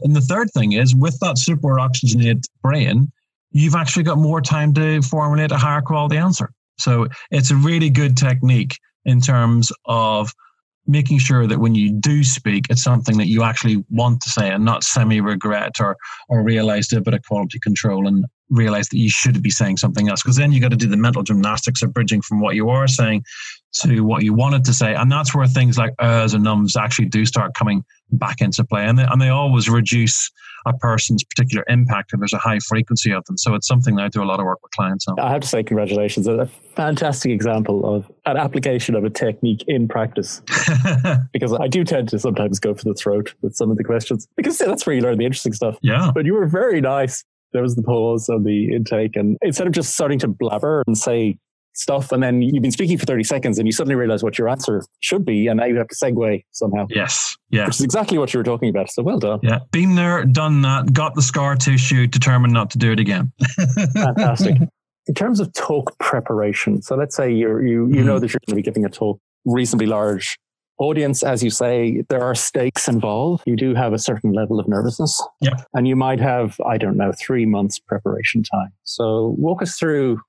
And 0.00 0.14
the 0.14 0.20
third 0.20 0.50
thing 0.50 0.72
is, 0.72 0.94
with 0.94 1.18
that 1.20 1.38
super 1.38 1.78
oxygenated 1.78 2.44
brain, 2.62 3.10
you've 3.52 3.76
actually 3.76 4.02
got 4.02 4.18
more 4.18 4.40
time 4.40 4.74
to 4.74 5.00
formulate 5.02 5.52
a 5.52 5.56
higher 5.56 5.80
quality 5.80 6.16
answer. 6.16 6.50
So 6.78 7.06
it's 7.30 7.50
a 7.50 7.56
really 7.56 7.88
good 7.88 8.16
technique 8.16 8.76
in 9.04 9.20
terms 9.20 9.70
of 9.86 10.32
making 10.86 11.18
sure 11.18 11.46
that 11.46 11.60
when 11.60 11.74
you 11.74 11.92
do 11.92 12.24
speak, 12.24 12.66
it's 12.68 12.82
something 12.82 13.16
that 13.18 13.28
you 13.28 13.42
actually 13.42 13.84
want 13.90 14.20
to 14.22 14.30
say 14.30 14.50
and 14.50 14.64
not 14.64 14.84
semi 14.84 15.20
regret 15.20 15.76
or 15.80 15.96
or 16.28 16.42
realize 16.42 16.92
a 16.92 17.00
bit 17.00 17.14
of 17.14 17.22
quality 17.22 17.58
control 17.60 18.06
and 18.06 18.26
realize 18.50 18.88
that 18.88 18.98
you 18.98 19.10
should 19.10 19.42
be 19.42 19.50
saying 19.50 19.78
something 19.78 20.08
else. 20.08 20.22
Because 20.22 20.36
then 20.36 20.52
you 20.52 20.60
got 20.60 20.70
to 20.70 20.76
do 20.76 20.86
the 20.86 20.96
mental 20.96 21.22
gymnastics 21.22 21.82
of 21.82 21.92
bridging 21.92 22.22
from 22.22 22.40
what 22.40 22.54
you 22.54 22.70
are 22.70 22.86
saying 22.86 23.24
to 23.82 24.00
what 24.02 24.22
you 24.22 24.32
wanted 24.32 24.64
to 24.64 24.72
say. 24.72 24.94
And 24.94 25.10
that's 25.10 25.34
where 25.34 25.46
things 25.46 25.78
like 25.78 25.94
uhs 25.96 26.34
and 26.34 26.46
ums 26.46 26.76
actually 26.76 27.06
do 27.06 27.26
start 27.26 27.54
coming 27.54 27.84
back 28.12 28.40
into 28.40 28.64
play. 28.64 28.84
And 28.84 28.98
they, 28.98 29.04
and 29.04 29.20
they 29.20 29.30
always 29.30 29.68
reduce 29.68 30.30
a 30.66 30.72
person's 30.72 31.22
particular 31.24 31.64
impact 31.68 32.12
if 32.12 32.20
there's 32.20 32.32
a 32.32 32.38
high 32.38 32.58
frequency 32.58 33.12
of 33.12 33.24
them. 33.24 33.36
So 33.36 33.54
it's 33.54 33.66
something 33.66 33.96
that 33.96 34.04
I 34.04 34.08
do 34.08 34.22
a 34.22 34.24
lot 34.24 34.40
of 34.40 34.46
work 34.46 34.60
with 34.62 34.72
clients 34.72 35.06
on. 35.08 35.18
I 35.18 35.30
have 35.30 35.42
to 35.42 35.48
say, 35.48 35.62
congratulations. 35.62 36.26
A 36.26 36.46
fantastic 36.74 37.32
example 37.32 37.94
of 37.94 38.10
an 38.24 38.36
application 38.36 38.94
of 38.94 39.04
a 39.04 39.10
technique 39.10 39.64
in 39.68 39.88
practice. 39.88 40.40
because 41.32 41.52
I 41.52 41.68
do 41.68 41.84
tend 41.84 42.08
to 42.10 42.18
sometimes 42.18 42.58
go 42.58 42.74
for 42.74 42.84
the 42.84 42.94
throat 42.94 43.34
with 43.42 43.54
some 43.54 43.70
of 43.70 43.76
the 43.76 43.84
questions 43.84 44.26
because 44.36 44.56
that's 44.56 44.86
where 44.86 44.96
you 44.96 45.02
learn 45.02 45.18
the 45.18 45.26
interesting 45.26 45.52
stuff. 45.52 45.76
Yeah. 45.82 46.10
But 46.14 46.24
you 46.24 46.34
were 46.34 46.46
very 46.46 46.80
nice. 46.80 47.24
There 47.54 47.62
was 47.62 47.76
the 47.76 47.82
pause 47.82 48.28
of 48.28 48.44
the 48.44 48.74
intake. 48.74 49.16
And 49.16 49.38
instead 49.40 49.66
of 49.66 49.72
just 49.72 49.94
starting 49.94 50.18
to 50.18 50.28
blabber 50.28 50.82
and 50.86 50.98
say 50.98 51.38
stuff 51.74 52.12
and 52.12 52.22
then 52.22 52.40
you've 52.40 52.62
been 52.62 52.70
speaking 52.70 52.96
for 52.96 53.04
30 53.04 53.24
seconds 53.24 53.58
and 53.58 53.66
you 53.66 53.72
suddenly 53.72 53.96
realize 53.96 54.22
what 54.22 54.38
your 54.38 54.48
answer 54.48 54.82
should 55.00 55.24
be 55.24 55.48
and 55.48 55.58
now 55.58 55.66
you 55.66 55.76
have 55.76 55.88
to 55.88 55.96
segue 55.96 56.44
somehow 56.52 56.86
yes 56.88 57.36
yeah 57.50 57.66
which 57.66 57.74
is 57.74 57.80
exactly 57.80 58.16
what 58.16 58.32
you 58.32 58.38
were 58.38 58.44
talking 58.44 58.68
about 58.68 58.88
so 58.88 59.02
well 59.02 59.18
done 59.18 59.40
yeah 59.42 59.58
been 59.72 59.96
there 59.96 60.24
done 60.24 60.62
that 60.62 60.92
got 60.92 61.14
the 61.16 61.22
scar 61.22 61.56
tissue 61.56 62.06
determined 62.06 62.52
not 62.52 62.70
to 62.70 62.78
do 62.78 62.92
it 62.92 63.00
again 63.00 63.32
fantastic 63.92 64.56
in 65.06 65.14
terms 65.14 65.40
of 65.40 65.52
talk 65.52 65.98
preparation 65.98 66.80
so 66.80 66.94
let's 66.94 67.16
say 67.16 67.30
you're 67.30 67.66
you 67.66 67.88
you 67.88 68.02
mm. 68.02 68.04
know 68.04 68.18
that 68.20 68.32
you're 68.32 68.40
going 68.46 68.52
to 68.52 68.54
be 68.54 68.62
giving 68.62 68.84
a 68.84 68.88
talk 68.88 69.18
reasonably 69.44 69.86
large 69.86 70.38
audience, 70.78 71.22
as 71.22 71.42
you 71.42 71.50
say, 71.50 72.02
there 72.08 72.22
are 72.22 72.34
stakes 72.34 72.88
involved. 72.88 73.42
You 73.46 73.56
do 73.56 73.74
have 73.74 73.92
a 73.92 73.98
certain 73.98 74.32
level 74.32 74.58
of 74.58 74.68
nervousness. 74.68 75.22
Yeah. 75.40 75.54
And 75.72 75.86
you 75.86 75.96
might 75.96 76.20
have, 76.20 76.60
I 76.66 76.78
don't 76.78 76.96
know, 76.96 77.12
three 77.12 77.46
months 77.46 77.78
preparation 77.78 78.42
time. 78.42 78.72
So 78.82 79.34
walk 79.38 79.62
us 79.62 79.78
through 79.78 80.20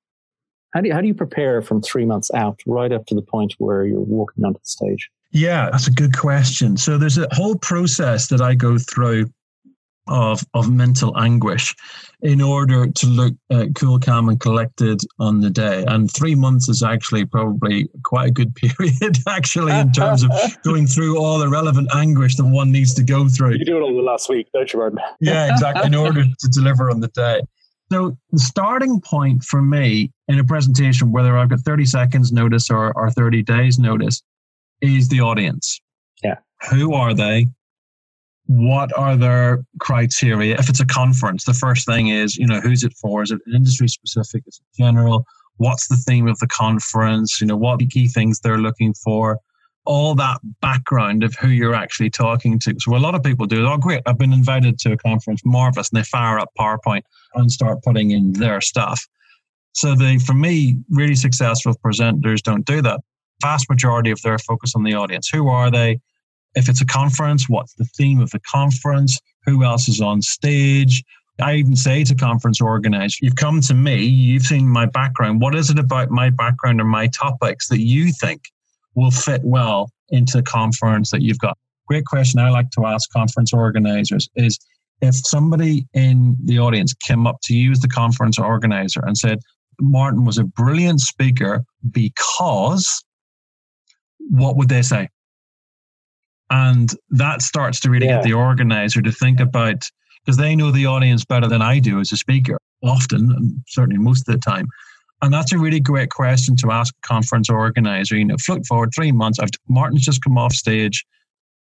how 0.73 0.81
do 0.81 0.89
you, 0.89 0.93
how 0.93 1.01
do 1.01 1.07
you 1.07 1.13
prepare 1.13 1.61
from 1.61 1.81
three 1.81 2.05
months 2.05 2.29
out 2.33 2.59
right 2.67 2.91
up 2.91 3.05
to 3.07 3.15
the 3.15 3.21
point 3.21 3.55
where 3.59 3.85
you're 3.85 4.01
walking 4.01 4.43
onto 4.43 4.59
the 4.59 4.65
stage? 4.65 5.09
Yeah, 5.31 5.69
that's 5.71 5.87
a 5.87 5.91
good 5.91 6.17
question. 6.17 6.77
So 6.77 6.97
there's 6.97 7.17
a 7.17 7.27
whole 7.31 7.55
process 7.55 8.27
that 8.27 8.41
I 8.41 8.55
go 8.55 8.77
through 8.77 9.29
of 10.07 10.43
of 10.53 10.71
mental 10.71 11.17
anguish 11.17 11.75
in 12.21 12.41
order 12.41 12.87
to 12.87 13.07
look 13.07 13.33
uh, 13.51 13.65
cool, 13.75 13.99
calm, 13.99 14.29
and 14.29 14.39
collected 14.39 14.99
on 15.19 15.41
the 15.41 15.49
day. 15.49 15.83
And 15.87 16.11
three 16.11 16.35
months 16.35 16.69
is 16.69 16.83
actually 16.83 17.25
probably 17.25 17.87
quite 18.03 18.29
a 18.29 18.31
good 18.31 18.55
period, 18.55 19.17
actually, 19.27 19.73
in 19.73 19.91
terms 19.91 20.23
of 20.23 20.31
going 20.63 20.87
through 20.87 21.17
all 21.17 21.37
the 21.37 21.49
relevant 21.49 21.89
anguish 21.93 22.35
that 22.35 22.45
one 22.45 22.71
needs 22.71 22.93
to 22.95 23.03
go 23.03 23.27
through. 23.27 23.57
You 23.57 23.65
do 23.65 23.77
it 23.77 23.81
all 23.81 23.95
the 23.95 24.01
last 24.01 24.29
week, 24.29 24.47
don't 24.53 24.71
you, 24.71 24.79
Martin? 24.79 24.99
yeah, 25.19 25.51
exactly. 25.51 25.85
In 25.85 25.95
order 25.95 26.23
to 26.23 26.47
deliver 26.49 26.89
on 26.89 26.99
the 26.99 27.09
day. 27.09 27.41
So 27.91 28.17
the 28.31 28.39
starting 28.39 28.99
point 28.99 29.43
for 29.43 29.61
me 29.61 30.11
in 30.27 30.39
a 30.39 30.43
presentation, 30.43 31.11
whether 31.11 31.37
I've 31.37 31.49
got 31.49 31.59
30 31.59 31.85
seconds 31.85 32.31
notice 32.31 32.71
or, 32.71 32.91
or 32.97 33.11
30 33.11 33.43
days 33.43 33.77
notice, 33.77 34.23
is 34.81 35.07
the 35.09 35.21
audience. 35.21 35.79
Yeah. 36.23 36.37
Who 36.71 36.93
are 36.93 37.13
they? 37.13 37.47
What 38.47 38.95
are 38.97 39.15
their 39.15 39.65
criteria? 39.79 40.55
If 40.57 40.69
it's 40.69 40.79
a 40.79 40.85
conference, 40.85 41.45
the 41.45 41.53
first 41.53 41.85
thing 41.85 42.09
is, 42.09 42.37
you 42.37 42.45
know, 42.45 42.59
who's 42.59 42.83
it 42.83 42.93
for? 42.93 43.23
Is 43.23 43.31
it 43.31 43.41
industry 43.53 43.87
specific? 43.87 44.43
Is 44.47 44.59
it 44.59 44.83
general? 44.83 45.25
What's 45.57 45.87
the 45.87 45.95
theme 45.95 46.27
of 46.27 46.37
the 46.39 46.47
conference? 46.47 47.41
You 47.41 47.47
know, 47.47 47.57
what 47.57 47.73
are 47.73 47.77
the 47.77 47.87
key 47.87 48.07
things 48.07 48.39
they're 48.39 48.59
looking 48.59 48.93
for? 48.93 49.39
all 49.85 50.15
that 50.15 50.39
background 50.61 51.23
of 51.23 51.35
who 51.35 51.47
you're 51.47 51.75
actually 51.75 52.09
talking 52.09 52.59
to. 52.59 52.75
So 52.79 52.95
a 52.95 52.97
lot 52.97 53.15
of 53.15 53.23
people 53.23 53.45
do, 53.45 53.65
oh 53.65 53.77
great, 53.77 54.01
I've 54.05 54.17
been 54.17 54.33
invited 54.33 54.79
to 54.79 54.93
a 54.93 54.97
conference, 54.97 55.41
marvelous, 55.45 55.89
and 55.89 55.99
they 55.99 56.03
fire 56.03 56.39
up 56.39 56.49
PowerPoint 56.59 57.03
and 57.35 57.51
start 57.51 57.83
putting 57.83 58.11
in 58.11 58.33
their 58.33 58.61
stuff. 58.61 59.07
So 59.73 59.95
they, 59.95 60.17
for 60.17 60.33
me, 60.33 60.77
really 60.89 61.15
successful 61.15 61.75
presenters 61.85 62.41
don't 62.41 62.65
do 62.65 62.81
that. 62.81 63.01
Vast 63.41 63.69
majority 63.69 64.09
of 64.09 64.21
their 64.21 64.39
focus 64.39 64.73
on 64.75 64.83
the 64.83 64.95
audience. 64.95 65.29
Who 65.29 65.49
are 65.49 65.69
they? 65.69 65.99
If 66.55 66.69
it's 66.69 66.81
a 66.81 66.85
conference, 66.85 67.49
what's 67.49 67.73
the 67.73 67.85
theme 67.85 68.19
of 68.19 68.31
the 68.31 68.39
conference? 68.39 69.19
Who 69.45 69.63
else 69.63 69.87
is 69.87 70.01
on 70.01 70.21
stage? 70.21 71.03
I 71.41 71.55
even 71.55 71.75
say 71.75 72.03
to 72.05 72.15
conference 72.15 72.61
organizers, 72.61 73.19
you've 73.21 73.35
come 73.35 73.59
to 73.61 73.73
me, 73.73 74.03
you've 74.05 74.43
seen 74.43 74.67
my 74.67 74.85
background. 74.85 75.41
What 75.41 75.53
is 75.53 75.69
it 75.69 75.77
about 75.77 76.09
my 76.09 76.29
background 76.29 76.79
or 76.79 76.85
my 76.85 77.07
topics 77.07 77.67
that 77.67 77.81
you 77.81 78.11
think 78.13 78.41
will 78.95 79.11
fit 79.11 79.41
well 79.43 79.89
into 80.09 80.37
the 80.37 80.43
conference 80.43 81.11
that 81.11 81.21
you've 81.21 81.39
got? 81.39 81.57
Great 81.87 82.05
question 82.05 82.39
I 82.39 82.49
like 82.49 82.69
to 82.71 82.85
ask 82.85 83.11
conference 83.11 83.53
organizers 83.53 84.29
is 84.35 84.57
if 85.01 85.15
somebody 85.15 85.85
in 85.93 86.37
the 86.45 86.59
audience 86.59 86.93
came 86.93 87.27
up 87.27 87.37
to 87.43 87.53
you 87.53 87.71
as 87.71 87.79
the 87.79 87.89
conference 87.89 88.39
organizer 88.39 89.01
and 89.05 89.17
said, 89.17 89.39
Martin 89.81 90.23
was 90.23 90.37
a 90.37 90.45
brilliant 90.45 91.01
speaker 91.01 91.65
because, 91.91 93.03
what 94.29 94.55
would 94.55 94.69
they 94.69 94.81
say? 94.81 95.09
And 96.49 96.91
that 97.09 97.41
starts 97.41 97.79
to 97.81 97.89
really 97.89 98.05
yeah. 98.05 98.17
get 98.17 98.23
the 98.23 98.33
organizer 98.33 99.01
to 99.01 99.11
think 99.11 99.39
about, 99.39 99.83
because 100.23 100.37
they 100.37 100.55
know 100.55 100.71
the 100.71 100.85
audience 100.85 101.25
better 101.25 101.47
than 101.47 101.61
I 101.61 101.79
do 101.79 101.99
as 101.99 102.11
a 102.11 102.17
speaker, 102.17 102.57
often, 102.83 103.31
and 103.31 103.63
certainly 103.67 103.99
most 103.99 104.27
of 104.27 104.33
the 104.33 104.39
time. 104.39 104.67
And 105.21 105.33
that's 105.33 105.53
a 105.53 105.57
really 105.57 105.79
great 105.79 106.09
question 106.09 106.55
to 106.57 106.71
ask 106.71 106.93
a 107.03 107.07
conference 107.07 107.49
organizer. 107.49 108.17
You 108.17 108.25
know, 108.25 108.35
look 108.47 108.65
forward 108.65 108.91
three 108.93 109.11
months. 109.11 109.39
I've, 109.39 109.49
Martin's 109.69 110.03
just 110.03 110.21
come 110.23 110.37
off 110.37 110.53
stage, 110.53 111.05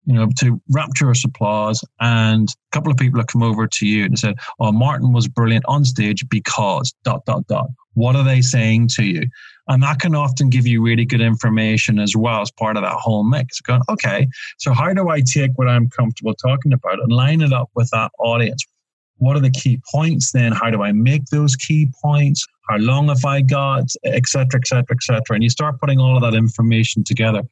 you 0.06 0.14
know, 0.14 0.28
to 0.40 0.62
rapture 0.70 1.04
rapturous 1.04 1.26
applause, 1.26 1.84
and 2.00 2.50
a 2.50 2.76
couple 2.76 2.92
of 2.92 2.98
people 2.98 3.20
have 3.20 3.28
come 3.28 3.44
over 3.44 3.68
to 3.68 3.88
you 3.88 4.06
and 4.06 4.18
said, 4.18 4.36
"Oh, 4.60 4.72
Martin 4.72 5.14
was 5.14 5.28
brilliant 5.28 5.66
on 5.68 5.86
stage 5.86 6.28
because 6.30 6.94
dot 7.04 7.26
dot 7.26 7.48
dot." 7.48 7.68
What 7.96 8.16
are 8.16 8.24
they 8.24 8.42
saying 8.42 8.90
to 8.96 9.04
you? 9.04 9.24
And 9.68 9.82
that 9.84 10.00
can 10.00 10.16
often 10.16 10.50
give 10.50 10.66
you 10.68 10.82
really 10.82 11.06
good 11.06 11.22
information 11.22 12.00
as 12.00 12.16
well 12.16 12.42
as 12.42 12.52
part 12.52 12.76
of 12.76 12.84
that 12.84 12.94
whole 12.94 13.24
mix. 13.24 13.62
Going, 13.62 13.82
okay, 13.90 14.28
so 14.58 14.74
how 14.74 14.94
do 14.94 15.10
I 15.10 15.22
take 15.22 15.52
what 15.56 15.70
I'm 15.70 15.90
comfortable 15.90 16.34
talking 16.34 16.74
about 16.74 17.00
and 17.00 17.12
line 17.12 17.42
it 17.42 17.54
up 17.54 17.70
with 17.76 17.90
that 17.92 18.12
audience? 18.20 18.66
What 19.18 19.38
are 19.38 19.42
the 19.42 19.52
key 19.52 19.80
points 19.92 20.32
then? 20.32 20.52
How 20.52 20.70
do 20.70 20.84
I 20.84 20.92
make 20.92 21.26
those 21.28 21.56
key 21.56 21.90
points? 22.02 22.46
How 22.68 22.78
long 22.78 23.10
have 23.10 23.24
I 23.26 23.42
got? 23.42 23.90
Etc. 24.06 24.60
Etc. 24.60 24.84
Etc. 24.92 25.22
And 25.30 25.44
you 25.44 25.50
start 25.50 25.80
putting 25.80 26.00
all 26.00 26.16
of 26.18 26.24
that 26.24 26.38
information 26.38 27.04
together. 27.04 27.44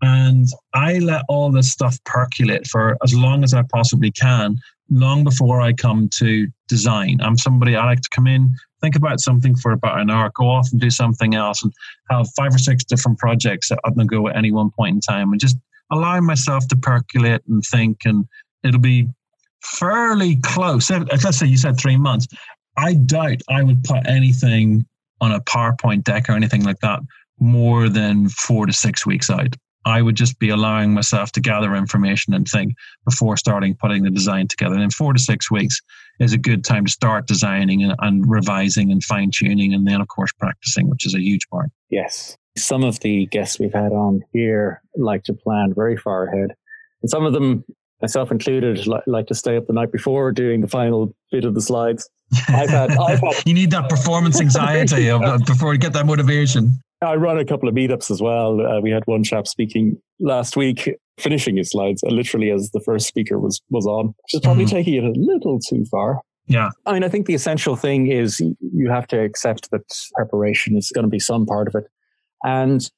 And 0.00 0.46
I 0.74 0.98
let 0.98 1.24
all 1.28 1.50
this 1.50 1.70
stuff 1.72 1.98
percolate 2.04 2.66
for 2.66 2.96
as 3.02 3.14
long 3.14 3.42
as 3.42 3.52
I 3.52 3.62
possibly 3.62 4.10
can, 4.12 4.56
long 4.90 5.24
before 5.24 5.60
I 5.60 5.72
come 5.72 6.08
to 6.18 6.46
design. 6.68 7.18
I'm 7.20 7.36
somebody 7.36 7.74
I 7.74 7.84
like 7.84 8.00
to 8.00 8.08
come 8.14 8.26
in, 8.26 8.54
think 8.80 8.96
about 8.96 9.20
something 9.20 9.56
for 9.56 9.72
about 9.72 10.00
an 10.00 10.10
hour, 10.10 10.30
go 10.34 10.48
off 10.48 10.68
and 10.70 10.80
do 10.80 10.90
something 10.90 11.34
else, 11.34 11.62
and 11.62 11.72
have 12.10 12.28
five 12.36 12.54
or 12.54 12.58
six 12.58 12.84
different 12.84 13.18
projects 13.18 13.70
on 13.70 13.94
the 13.96 14.04
go 14.04 14.28
at 14.28 14.36
any 14.36 14.52
one 14.52 14.70
point 14.70 14.94
in 14.94 15.00
time, 15.00 15.32
and 15.32 15.40
just 15.40 15.56
allow 15.90 16.20
myself 16.20 16.68
to 16.68 16.76
percolate 16.76 17.42
and 17.48 17.62
think. 17.64 18.02
And 18.04 18.24
it'll 18.62 18.80
be 18.80 19.08
fairly 19.62 20.36
close. 20.36 20.90
Let's 20.90 21.38
say 21.38 21.46
you 21.46 21.56
said 21.56 21.78
three 21.78 21.96
months. 21.96 22.28
I 22.76 22.94
doubt 22.94 23.42
I 23.48 23.64
would 23.64 23.82
put 23.82 24.06
anything 24.06 24.86
on 25.20 25.32
a 25.32 25.40
PowerPoint 25.40 26.04
deck 26.04 26.28
or 26.28 26.32
anything 26.32 26.62
like 26.62 26.78
that 26.80 27.00
more 27.40 27.88
than 27.88 28.28
four 28.28 28.66
to 28.66 28.72
six 28.72 29.04
weeks 29.04 29.30
out. 29.30 29.56
I 29.84 30.02
would 30.02 30.16
just 30.16 30.38
be 30.38 30.50
allowing 30.50 30.92
myself 30.92 31.32
to 31.32 31.40
gather 31.40 31.74
information 31.74 32.34
and 32.34 32.46
think 32.46 32.74
before 33.04 33.36
starting 33.36 33.76
putting 33.76 34.02
the 34.02 34.10
design 34.10 34.48
together. 34.48 34.74
And 34.74 34.82
in 34.82 34.90
four 34.90 35.12
to 35.12 35.18
six 35.18 35.50
weeks 35.50 35.80
is 36.20 36.32
a 36.32 36.38
good 36.38 36.64
time 36.64 36.84
to 36.84 36.90
start 36.90 37.26
designing 37.26 37.82
and, 37.82 37.94
and 38.00 38.28
revising 38.28 38.90
and 38.90 39.02
fine 39.02 39.30
tuning, 39.32 39.72
and 39.72 39.86
then, 39.86 40.00
of 40.00 40.08
course, 40.08 40.32
practicing, 40.38 40.90
which 40.90 41.06
is 41.06 41.14
a 41.14 41.20
huge 41.20 41.48
part. 41.48 41.70
Yes. 41.90 42.36
Some 42.56 42.82
of 42.82 43.00
the 43.00 43.26
guests 43.26 43.58
we've 43.58 43.72
had 43.72 43.92
on 43.92 44.22
here 44.32 44.82
like 44.96 45.22
to 45.24 45.32
plan 45.32 45.72
very 45.74 45.96
far 45.96 46.26
ahead. 46.26 46.54
And 47.02 47.10
some 47.10 47.24
of 47.24 47.32
them, 47.32 47.64
myself 48.02 48.32
included, 48.32 48.84
like 49.06 49.28
to 49.28 49.34
stay 49.34 49.56
up 49.56 49.68
the 49.68 49.72
night 49.72 49.92
before 49.92 50.32
doing 50.32 50.60
the 50.60 50.68
final 50.68 51.14
bit 51.30 51.44
of 51.44 51.54
the 51.54 51.60
slides. 51.60 52.10
I've 52.48 52.68
had, 52.68 52.90
I've 52.90 53.20
had 53.20 53.34
you 53.46 53.54
need 53.54 53.70
that 53.70 53.88
performance 53.88 54.40
anxiety 54.40 55.08
before 55.46 55.72
you 55.72 55.78
get 55.78 55.92
that 55.92 56.06
motivation. 56.06 56.72
I 57.00 57.14
run 57.14 57.38
a 57.38 57.44
couple 57.44 57.68
of 57.68 57.74
meetups 57.74 58.10
as 58.10 58.20
well. 58.20 58.60
Uh, 58.60 58.80
we 58.80 58.90
had 58.90 59.04
one 59.06 59.22
chap 59.22 59.46
speaking 59.46 60.00
last 60.18 60.56
week, 60.56 60.90
finishing 61.18 61.56
his 61.56 61.70
slides, 61.70 62.02
uh, 62.02 62.08
literally 62.10 62.50
as 62.50 62.70
the 62.72 62.80
first 62.80 63.06
speaker 63.06 63.38
was 63.38 63.60
was 63.70 63.86
on, 63.86 64.06
which 64.06 64.34
is 64.34 64.40
probably 64.40 64.64
mm-hmm. 64.64 64.76
taking 64.76 64.94
it 64.94 65.04
a 65.04 65.12
little 65.14 65.60
too 65.60 65.84
far. 65.90 66.20
Yeah. 66.48 66.70
I 66.86 66.94
mean, 66.94 67.04
I 67.04 67.08
think 67.08 67.26
the 67.26 67.34
essential 67.34 67.76
thing 67.76 68.10
is 68.10 68.40
you 68.40 68.90
have 68.90 69.06
to 69.08 69.20
accept 69.20 69.70
that 69.70 69.82
preparation 70.14 70.76
is 70.76 70.90
going 70.94 71.04
to 71.04 71.10
be 71.10 71.18
some 71.18 71.44
part 71.46 71.68
of 71.68 71.74
it. 71.74 71.84
And 72.42 72.90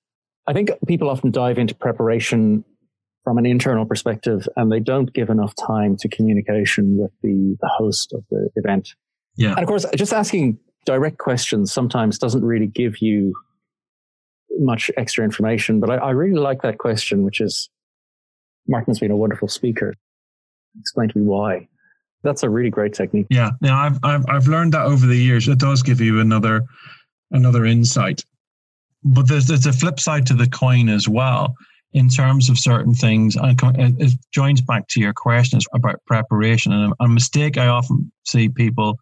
I 0.47 0.53
think 0.53 0.71
people 0.87 1.11
often 1.11 1.31
dive 1.31 1.59
into 1.59 1.75
preparation 1.75 2.65
from 3.25 3.39
an 3.39 3.47
internal 3.47 3.85
perspective 3.85 4.49
and 4.57 4.71
they 4.71 4.81
don't 4.81 5.13
give 5.13 5.31
enough 5.31 5.55
time 5.57 5.97
to 5.99 6.09
communication 6.09 6.97
with 6.97 7.11
the, 7.23 7.57
the 7.61 7.69
host 7.77 8.13
of 8.13 8.25
the 8.31 8.49
event. 8.57 8.95
Yeah. 9.37 9.51
And 9.51 9.61
of 9.61 9.67
course, 9.67 9.85
just 9.97 10.13
asking 10.13 10.59
direct 10.87 11.19
questions 11.19 11.73
sometimes 11.73 12.19
doesn't 12.19 12.45
really 12.45 12.67
give 12.69 13.03
you 13.03 13.35
much 14.61 14.91
extra 14.97 15.25
information. 15.25 15.81
But 15.81 15.91
I, 15.91 15.97
I 15.97 16.11
really 16.11 16.39
like 16.39 16.63
that 16.63 16.79
question, 16.79 17.25
which 17.25 17.41
is 17.41 17.69
Martin's 18.69 19.01
been 19.01 19.11
a 19.11 19.17
wonderful 19.17 19.49
speaker. 19.49 19.95
Explain 20.79 21.09
to 21.09 21.19
me 21.19 21.25
why. 21.25 21.67
That's 22.23 22.43
a 22.43 22.51
really 22.51 22.71
great 22.71 22.93
technique. 22.93 23.27
Yeah, 23.31 23.51
yeah, 23.63 23.77
I've, 23.77 23.99
I've 24.03 24.25
I've 24.29 24.47
learned 24.47 24.75
that 24.75 24.85
over 24.85 25.07
the 25.07 25.17
years. 25.17 25.49
It 25.49 25.59
does 25.59 25.83
give 25.83 26.01
you 26.01 26.21
another 26.21 26.63
another 27.31 27.65
insight. 27.65 28.25
But 29.03 29.27
there's 29.29 29.47
there's 29.47 29.67
a 29.67 29.73
flip 29.73 29.99
side 29.99 30.27
to 30.27 30.35
the 30.35 30.47
coin 30.47 30.89
as 30.89 31.09
well 31.09 31.55
in 31.93 32.09
terms 32.09 32.51
of 32.51 32.59
certain 32.59 32.95
things. 32.95 33.37
It 33.43 34.13
joins 34.33 34.61
back 34.61 34.87
to 34.89 35.01
your 35.01 35.15
questions 35.15 35.65
about 35.73 36.05
preparation. 36.07 36.73
And 36.73 36.93
a 37.01 37.09
mistake 37.09 37.57
I 37.57 37.67
often 37.69 38.13
see 38.25 38.49
people 38.49 38.99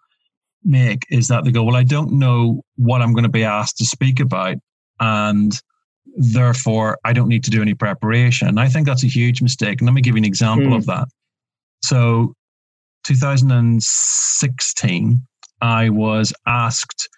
make 0.64 1.02
is 1.10 1.26
that 1.28 1.44
they 1.44 1.50
go, 1.50 1.64
"Well, 1.64 1.76
I 1.76 1.82
don't 1.82 2.12
know 2.12 2.62
what 2.76 3.02
I'm 3.02 3.12
going 3.12 3.24
to 3.24 3.28
be 3.28 3.44
asked 3.44 3.78
to 3.78 3.84
speak 3.84 4.20
about, 4.20 4.56
and 5.00 5.60
therefore 6.16 6.98
I 7.04 7.12
don't 7.12 7.28
need 7.28 7.44
to 7.44 7.50
do 7.50 7.62
any 7.62 7.74
preparation. 7.74 8.48
And 8.48 8.58
I 8.58 8.68
think 8.68 8.86
that's 8.86 9.04
a 9.04 9.08
huge 9.08 9.40
mistake. 9.42 9.80
And 9.80 9.86
let 9.86 9.94
me 9.94 10.02
give 10.02 10.14
you 10.14 10.18
an 10.18 10.24
example 10.24 10.72
mm. 10.72 10.76
of 10.76 10.86
that. 10.86 11.06
So, 11.82 12.34
2016, 13.04 15.22
I 15.60 15.88
was 15.88 16.32
asked 16.46 17.08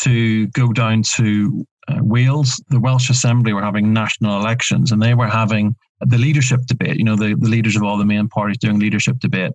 to 0.00 0.46
go 0.48 0.72
down 0.72 1.02
to 1.02 1.64
uh, 1.88 1.98
Wales. 2.00 2.62
The 2.68 2.80
Welsh 2.80 3.10
Assembly 3.10 3.52
were 3.52 3.62
having 3.62 3.92
national 3.92 4.40
elections 4.40 4.92
and 4.92 5.02
they 5.02 5.14
were 5.14 5.28
having 5.28 5.74
the 6.00 6.18
leadership 6.18 6.66
debate, 6.66 6.96
you 6.96 7.04
know, 7.04 7.16
the, 7.16 7.34
the 7.34 7.48
leaders 7.48 7.76
of 7.76 7.82
all 7.82 7.96
the 7.96 8.04
main 8.04 8.28
parties 8.28 8.58
doing 8.58 8.78
leadership 8.78 9.18
debate, 9.20 9.52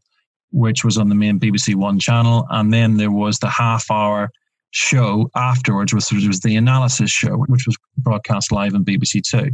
which 0.52 0.84
was 0.84 0.98
on 0.98 1.10
the 1.10 1.15
main 1.15 1.39
BBC 1.39 1.76
One 1.76 2.00
channel. 2.00 2.48
And 2.50 2.74
then 2.74 2.98
there 2.98 3.12
was 3.12 3.38
the 3.39 3.50
half 3.50 3.89
hour 3.91 4.32
show 4.74 5.30
afterwards, 5.36 5.94
which 5.94 6.10
was 6.10 6.42
the 6.42 6.56
analysis 6.56 7.10
show, 7.10 7.38
which 7.48 7.66
was 7.66 7.78
broadcast 7.98 8.52
live 8.52 8.74
on 8.74 8.84
BBC 8.84 9.22
Two. 9.24 9.52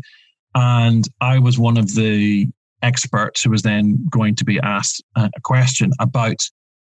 And 0.55 1.07
I 1.21 1.37
was 1.37 1.59
one 1.59 1.77
of 1.77 1.93
the 1.95 2.47
experts 2.81 3.43
who 3.43 3.51
was 3.51 3.61
then 3.61 4.05
going 4.09 4.35
to 4.35 4.45
be 4.45 4.59
asked 4.61 5.03
a 5.15 5.29
question 5.43 5.91
about 5.99 6.37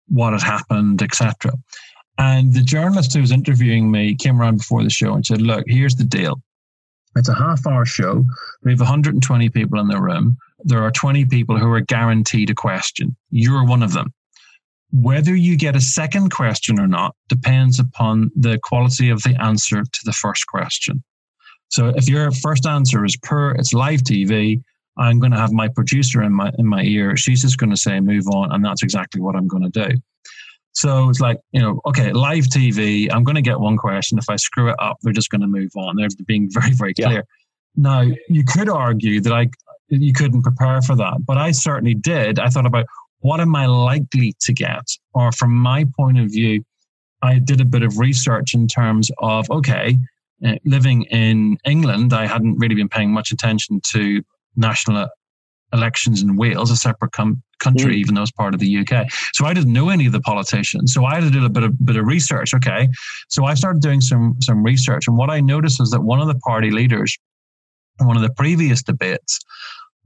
what 0.06 0.32
had 0.32 0.42
happened, 0.42 1.02
etc. 1.02 1.52
And 2.16 2.54
the 2.54 2.62
journalist 2.62 3.12
who 3.12 3.20
was 3.20 3.32
interviewing 3.32 3.90
me 3.90 4.14
came 4.14 4.40
around 4.40 4.58
before 4.58 4.82
the 4.82 4.90
show 4.90 5.14
and 5.14 5.26
said, 5.26 5.42
Look, 5.42 5.64
here's 5.66 5.96
the 5.96 6.04
deal. 6.04 6.40
It's 7.16 7.28
a 7.28 7.34
half 7.34 7.66
hour 7.66 7.84
show. 7.84 8.24
We 8.62 8.70
have 8.70 8.80
120 8.80 9.48
people 9.50 9.80
in 9.80 9.88
the 9.88 10.00
room. 10.00 10.36
There 10.60 10.82
are 10.82 10.90
20 10.90 11.24
people 11.26 11.58
who 11.58 11.70
are 11.72 11.80
guaranteed 11.80 12.50
a 12.50 12.54
question. 12.54 13.16
You're 13.30 13.64
one 13.64 13.82
of 13.82 13.92
them. 13.92 14.12
Whether 14.90 15.36
you 15.36 15.56
get 15.56 15.76
a 15.76 15.80
second 15.80 16.30
question 16.30 16.80
or 16.80 16.86
not 16.86 17.14
depends 17.28 17.78
upon 17.78 18.30
the 18.34 18.58
quality 18.62 19.10
of 19.10 19.22
the 19.22 19.36
answer 19.40 19.82
to 19.82 20.00
the 20.04 20.12
first 20.12 20.46
question. 20.46 21.02
So 21.68 21.88
if 21.88 22.08
your 22.08 22.30
first 22.30 22.66
answer 22.66 23.04
is 23.04 23.16
per, 23.16 23.52
it's 23.52 23.74
live 23.74 24.00
TV, 24.00 24.62
I'm 24.98 25.18
going 25.18 25.32
to 25.32 25.38
have 25.38 25.52
my 25.52 25.68
producer 25.68 26.22
in 26.22 26.32
my 26.32 26.50
in 26.58 26.66
my 26.66 26.82
ear. 26.82 27.16
She's 27.16 27.42
just 27.42 27.58
going 27.58 27.70
to 27.70 27.76
say 27.76 28.00
move 28.00 28.26
on, 28.28 28.52
and 28.52 28.64
that's 28.64 28.82
exactly 28.82 29.20
what 29.20 29.36
I'm 29.36 29.46
going 29.46 29.70
to 29.70 29.88
do. 29.88 29.96
So 30.72 31.08
it's 31.08 31.20
like 31.20 31.38
you 31.52 31.60
know, 31.60 31.80
okay, 31.86 32.12
live 32.12 32.44
TV. 32.44 33.08
I'm 33.12 33.24
going 33.24 33.36
to 33.36 33.42
get 33.42 33.60
one 33.60 33.76
question. 33.76 34.18
If 34.18 34.28
I 34.28 34.36
screw 34.36 34.70
it 34.70 34.76
up, 34.78 34.96
they're 35.02 35.12
just 35.12 35.30
going 35.30 35.40
to 35.40 35.46
move 35.46 35.70
on. 35.76 35.96
They're 35.96 36.08
being 36.26 36.48
very 36.52 36.72
very 36.72 36.94
clear. 36.94 37.12
Yeah. 37.12 37.20
Now 37.76 38.04
you 38.28 38.44
could 38.44 38.68
argue 38.68 39.20
that 39.20 39.32
I 39.32 39.48
you 39.88 40.12
couldn't 40.12 40.42
prepare 40.42 40.82
for 40.82 40.96
that, 40.96 41.24
but 41.24 41.38
I 41.38 41.52
certainly 41.52 41.94
did. 41.94 42.38
I 42.38 42.48
thought 42.48 42.66
about 42.66 42.86
what 43.20 43.40
am 43.40 43.54
I 43.56 43.66
likely 43.66 44.34
to 44.40 44.52
get? 44.52 44.84
Or 45.14 45.32
from 45.32 45.54
my 45.54 45.84
point 45.96 46.18
of 46.18 46.30
view, 46.30 46.64
I 47.22 47.38
did 47.38 47.60
a 47.60 47.64
bit 47.64 47.82
of 47.82 47.98
research 47.98 48.54
in 48.54 48.68
terms 48.68 49.10
of, 49.18 49.50
okay, 49.50 49.98
uh, 50.46 50.54
living 50.64 51.02
in 51.04 51.58
England, 51.64 52.12
I 52.12 52.26
hadn't 52.26 52.58
really 52.58 52.76
been 52.76 52.88
paying 52.88 53.12
much 53.12 53.32
attention 53.32 53.80
to 53.92 54.22
national 54.56 55.08
elections 55.72 56.22
in 56.22 56.36
Wales, 56.36 56.70
a 56.70 56.76
separate 56.76 57.12
com- 57.12 57.42
country, 57.58 57.94
mm. 57.94 57.98
even 57.98 58.14
though 58.14 58.22
it's 58.22 58.30
part 58.30 58.54
of 58.54 58.60
the 58.60 58.78
UK. 58.78 59.10
So 59.32 59.46
I 59.46 59.52
didn't 59.52 59.72
know 59.72 59.88
any 59.88 60.06
of 60.06 60.12
the 60.12 60.20
politicians. 60.20 60.94
So 60.94 61.04
I 61.04 61.16
had 61.16 61.24
to 61.24 61.30
do 61.30 61.44
a 61.44 61.48
bit 61.48 61.64
of 61.64 61.84
bit 61.84 61.96
of 61.96 62.06
research. 62.06 62.54
Okay, 62.54 62.88
so 63.28 63.44
I 63.44 63.54
started 63.54 63.82
doing 63.82 64.00
some 64.00 64.36
some 64.40 64.62
research, 64.62 65.08
and 65.08 65.16
what 65.16 65.30
I 65.30 65.40
noticed 65.40 65.80
is 65.80 65.90
that 65.90 66.02
one 66.02 66.20
of 66.20 66.28
the 66.28 66.36
party 66.36 66.70
leaders, 66.70 67.16
one 67.98 68.16
of 68.16 68.22
the 68.22 68.30
previous 68.30 68.82
debates, 68.82 69.40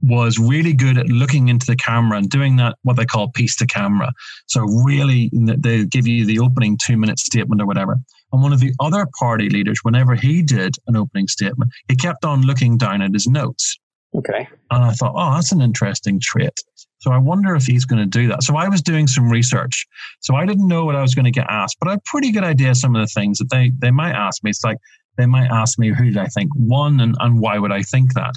was 0.01 0.37
really 0.37 0.73
good 0.73 0.97
at 0.97 1.07
looking 1.07 1.47
into 1.47 1.65
the 1.65 1.75
camera 1.75 2.17
and 2.17 2.29
doing 2.29 2.57
that, 2.57 2.75
what 2.83 2.97
they 2.97 3.05
call 3.05 3.29
piece 3.29 3.55
to 3.57 3.65
camera. 3.65 4.11
So, 4.47 4.61
really, 4.61 5.29
they 5.33 5.85
give 5.85 6.07
you 6.07 6.25
the 6.25 6.39
opening 6.39 6.77
two 6.83 6.97
minute 6.97 7.19
statement 7.19 7.61
or 7.61 7.65
whatever. 7.65 7.97
And 8.31 8.41
one 8.41 8.51
of 8.51 8.59
the 8.59 8.73
other 8.79 9.07
party 9.19 9.49
leaders, 9.49 9.79
whenever 9.83 10.15
he 10.15 10.41
did 10.41 10.75
an 10.87 10.97
opening 10.97 11.27
statement, 11.27 11.71
he 11.87 11.95
kept 11.95 12.25
on 12.25 12.41
looking 12.41 12.77
down 12.77 13.01
at 13.01 13.13
his 13.13 13.27
notes. 13.27 13.77
Okay. 14.15 14.47
And 14.71 14.83
I 14.83 14.91
thought, 14.91 15.13
oh, 15.15 15.35
that's 15.35 15.51
an 15.51 15.61
interesting 15.61 16.19
trait. 16.19 16.59
So 16.99 17.11
I 17.11 17.17
wonder 17.17 17.55
if 17.55 17.65
he's 17.65 17.85
going 17.85 17.99
to 17.99 18.05
do 18.05 18.27
that. 18.29 18.43
So 18.43 18.55
I 18.55 18.69
was 18.69 18.81
doing 18.81 19.07
some 19.07 19.29
research. 19.29 19.85
So 20.21 20.35
I 20.35 20.45
didn't 20.45 20.67
know 20.67 20.85
what 20.85 20.95
I 20.95 21.01
was 21.01 21.13
going 21.13 21.25
to 21.25 21.31
get 21.31 21.47
asked, 21.49 21.77
but 21.79 21.89
I 21.89 21.91
had 21.91 21.99
a 21.99 22.03
pretty 22.05 22.31
good 22.31 22.43
idea 22.43 22.69
of 22.69 22.77
some 22.77 22.95
of 22.95 23.01
the 23.01 23.11
things 23.19 23.39
that 23.39 23.49
they, 23.49 23.71
they 23.79 23.91
might 23.91 24.13
ask 24.13 24.43
me. 24.43 24.51
It's 24.51 24.63
like 24.63 24.77
they 25.17 25.25
might 25.25 25.51
ask 25.51 25.77
me 25.77 25.89
who 25.89 26.05
did 26.05 26.17
I 26.17 26.27
think 26.27 26.51
won 26.55 26.99
and, 26.99 27.15
and 27.19 27.39
why 27.39 27.59
would 27.59 27.71
I 27.71 27.81
think 27.81 28.13
that. 28.13 28.33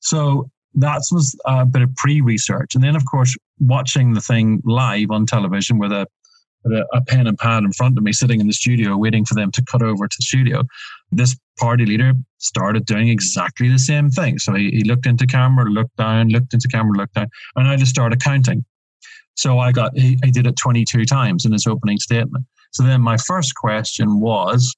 So 0.00 0.50
that 0.80 1.02
was 1.10 1.38
uh, 1.48 1.60
a 1.62 1.66
bit 1.66 1.82
of 1.82 1.94
pre-research, 1.96 2.74
and 2.74 2.82
then 2.82 2.96
of 2.96 3.04
course 3.04 3.36
watching 3.60 4.14
the 4.14 4.20
thing 4.20 4.60
live 4.64 5.10
on 5.10 5.26
television 5.26 5.78
with 5.78 5.92
a 5.92 6.06
with 6.64 6.72
a, 6.72 6.86
a 6.92 7.00
pen 7.02 7.26
and 7.26 7.38
pad 7.38 7.64
in 7.64 7.72
front 7.72 7.96
of 7.96 8.04
me, 8.04 8.12
sitting 8.12 8.40
in 8.40 8.46
the 8.46 8.52
studio 8.52 8.96
waiting 8.96 9.24
for 9.24 9.34
them 9.34 9.50
to 9.52 9.64
cut 9.64 9.82
over 9.82 10.08
to 10.08 10.16
the 10.18 10.24
studio. 10.24 10.62
This 11.10 11.36
party 11.58 11.86
leader 11.86 12.12
started 12.38 12.84
doing 12.86 13.08
exactly 13.08 13.68
the 13.68 13.78
same 13.78 14.10
thing. 14.10 14.38
So 14.38 14.54
he, 14.54 14.70
he 14.70 14.84
looked 14.84 15.06
into 15.06 15.26
camera, 15.26 15.70
looked 15.70 15.96
down, 15.96 16.28
looked 16.28 16.54
into 16.54 16.68
camera, 16.68 16.96
looked 16.96 17.14
down, 17.14 17.28
and 17.56 17.68
I 17.68 17.76
just 17.76 17.90
started 17.90 18.22
counting. 18.22 18.64
So 19.34 19.58
I 19.58 19.72
got 19.72 19.96
he, 19.96 20.18
he 20.24 20.30
did 20.30 20.46
it 20.46 20.56
22 20.56 21.04
times 21.04 21.44
in 21.44 21.52
his 21.52 21.66
opening 21.66 21.98
statement. 21.98 22.44
So 22.72 22.82
then 22.82 23.00
my 23.00 23.16
first 23.16 23.54
question 23.54 24.20
was, 24.20 24.76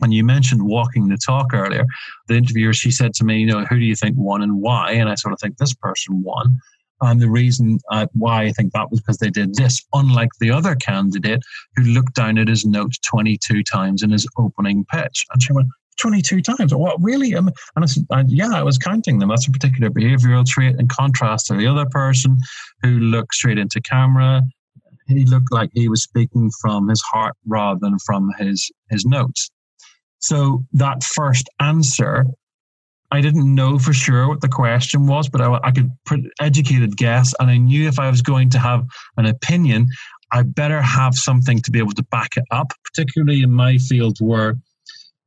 and 0.00 0.14
you 0.14 0.24
mentioned 0.24 0.62
walking 0.62 1.08
the 1.08 1.16
talk 1.16 1.52
earlier. 1.52 1.86
The 2.28 2.36
interviewer, 2.36 2.72
she 2.72 2.90
said 2.90 3.14
to 3.14 3.24
me, 3.24 3.38
you 3.38 3.46
know, 3.46 3.64
who 3.64 3.78
do 3.78 3.84
you 3.84 3.96
think 3.96 4.16
won 4.16 4.42
and 4.42 4.60
why? 4.60 4.92
And 4.92 5.08
I 5.08 5.14
sort 5.14 5.32
of 5.32 5.40
think 5.40 5.56
this 5.56 5.74
person 5.74 6.22
won. 6.22 6.58
And 7.00 7.20
the 7.20 7.30
reason 7.30 7.78
uh, 7.92 8.06
why 8.12 8.44
I 8.44 8.52
think 8.52 8.72
that 8.72 8.90
was 8.90 9.00
because 9.00 9.18
they 9.18 9.30
did 9.30 9.54
this, 9.54 9.84
unlike 9.92 10.30
the 10.40 10.50
other 10.50 10.74
candidate 10.74 11.40
who 11.76 11.84
looked 11.84 12.14
down 12.14 12.38
at 12.38 12.48
his 12.48 12.64
notes 12.64 12.98
22 12.98 13.62
times 13.62 14.02
in 14.02 14.10
his 14.10 14.26
opening 14.36 14.84
pitch. 14.90 15.24
And 15.32 15.42
she 15.42 15.52
went, 15.52 15.68
22 16.00 16.42
times. 16.42 16.74
What 16.74 16.96
really? 17.00 17.32
And 17.32 17.50
I 17.76 17.86
said, 17.86 18.06
yeah, 18.26 18.52
I 18.52 18.62
was 18.62 18.78
counting 18.78 19.18
them. 19.18 19.28
That's 19.28 19.48
a 19.48 19.50
particular 19.50 19.90
behavioral 19.90 20.46
trait 20.46 20.76
in 20.78 20.88
contrast 20.88 21.46
to 21.46 21.54
the 21.54 21.66
other 21.66 21.86
person 21.86 22.38
who 22.82 22.98
looked 22.98 23.34
straight 23.34 23.58
into 23.58 23.80
camera. 23.80 24.42
He 25.06 25.24
looked 25.24 25.52
like 25.52 25.70
he 25.74 25.88
was 25.88 26.02
speaking 26.02 26.50
from 26.60 26.88
his 26.88 27.00
heart 27.02 27.34
rather 27.46 27.80
than 27.80 27.98
from 28.06 28.30
his, 28.38 28.70
his 28.90 29.04
notes. 29.04 29.50
So 30.20 30.64
that 30.72 31.04
first 31.04 31.48
answer, 31.60 32.24
I 33.10 33.20
didn't 33.20 33.54
know 33.54 33.78
for 33.78 33.92
sure 33.92 34.28
what 34.28 34.40
the 34.40 34.48
question 34.48 35.06
was, 35.06 35.28
but 35.28 35.40
I, 35.40 35.58
I 35.62 35.70
could 35.70 35.90
put 36.04 36.20
educated 36.40 36.96
guess, 36.96 37.34
and 37.38 37.50
I 37.50 37.56
knew 37.56 37.88
if 37.88 37.98
I 37.98 38.10
was 38.10 38.20
going 38.20 38.50
to 38.50 38.58
have 38.58 38.84
an 39.16 39.26
opinion, 39.26 39.88
I 40.32 40.42
better 40.42 40.82
have 40.82 41.14
something 41.14 41.60
to 41.62 41.70
be 41.70 41.78
able 41.78 41.92
to 41.92 42.02
back 42.04 42.36
it 42.36 42.44
up, 42.50 42.72
particularly 42.84 43.42
in 43.42 43.52
my 43.52 43.78
field 43.78 44.18
where 44.20 44.56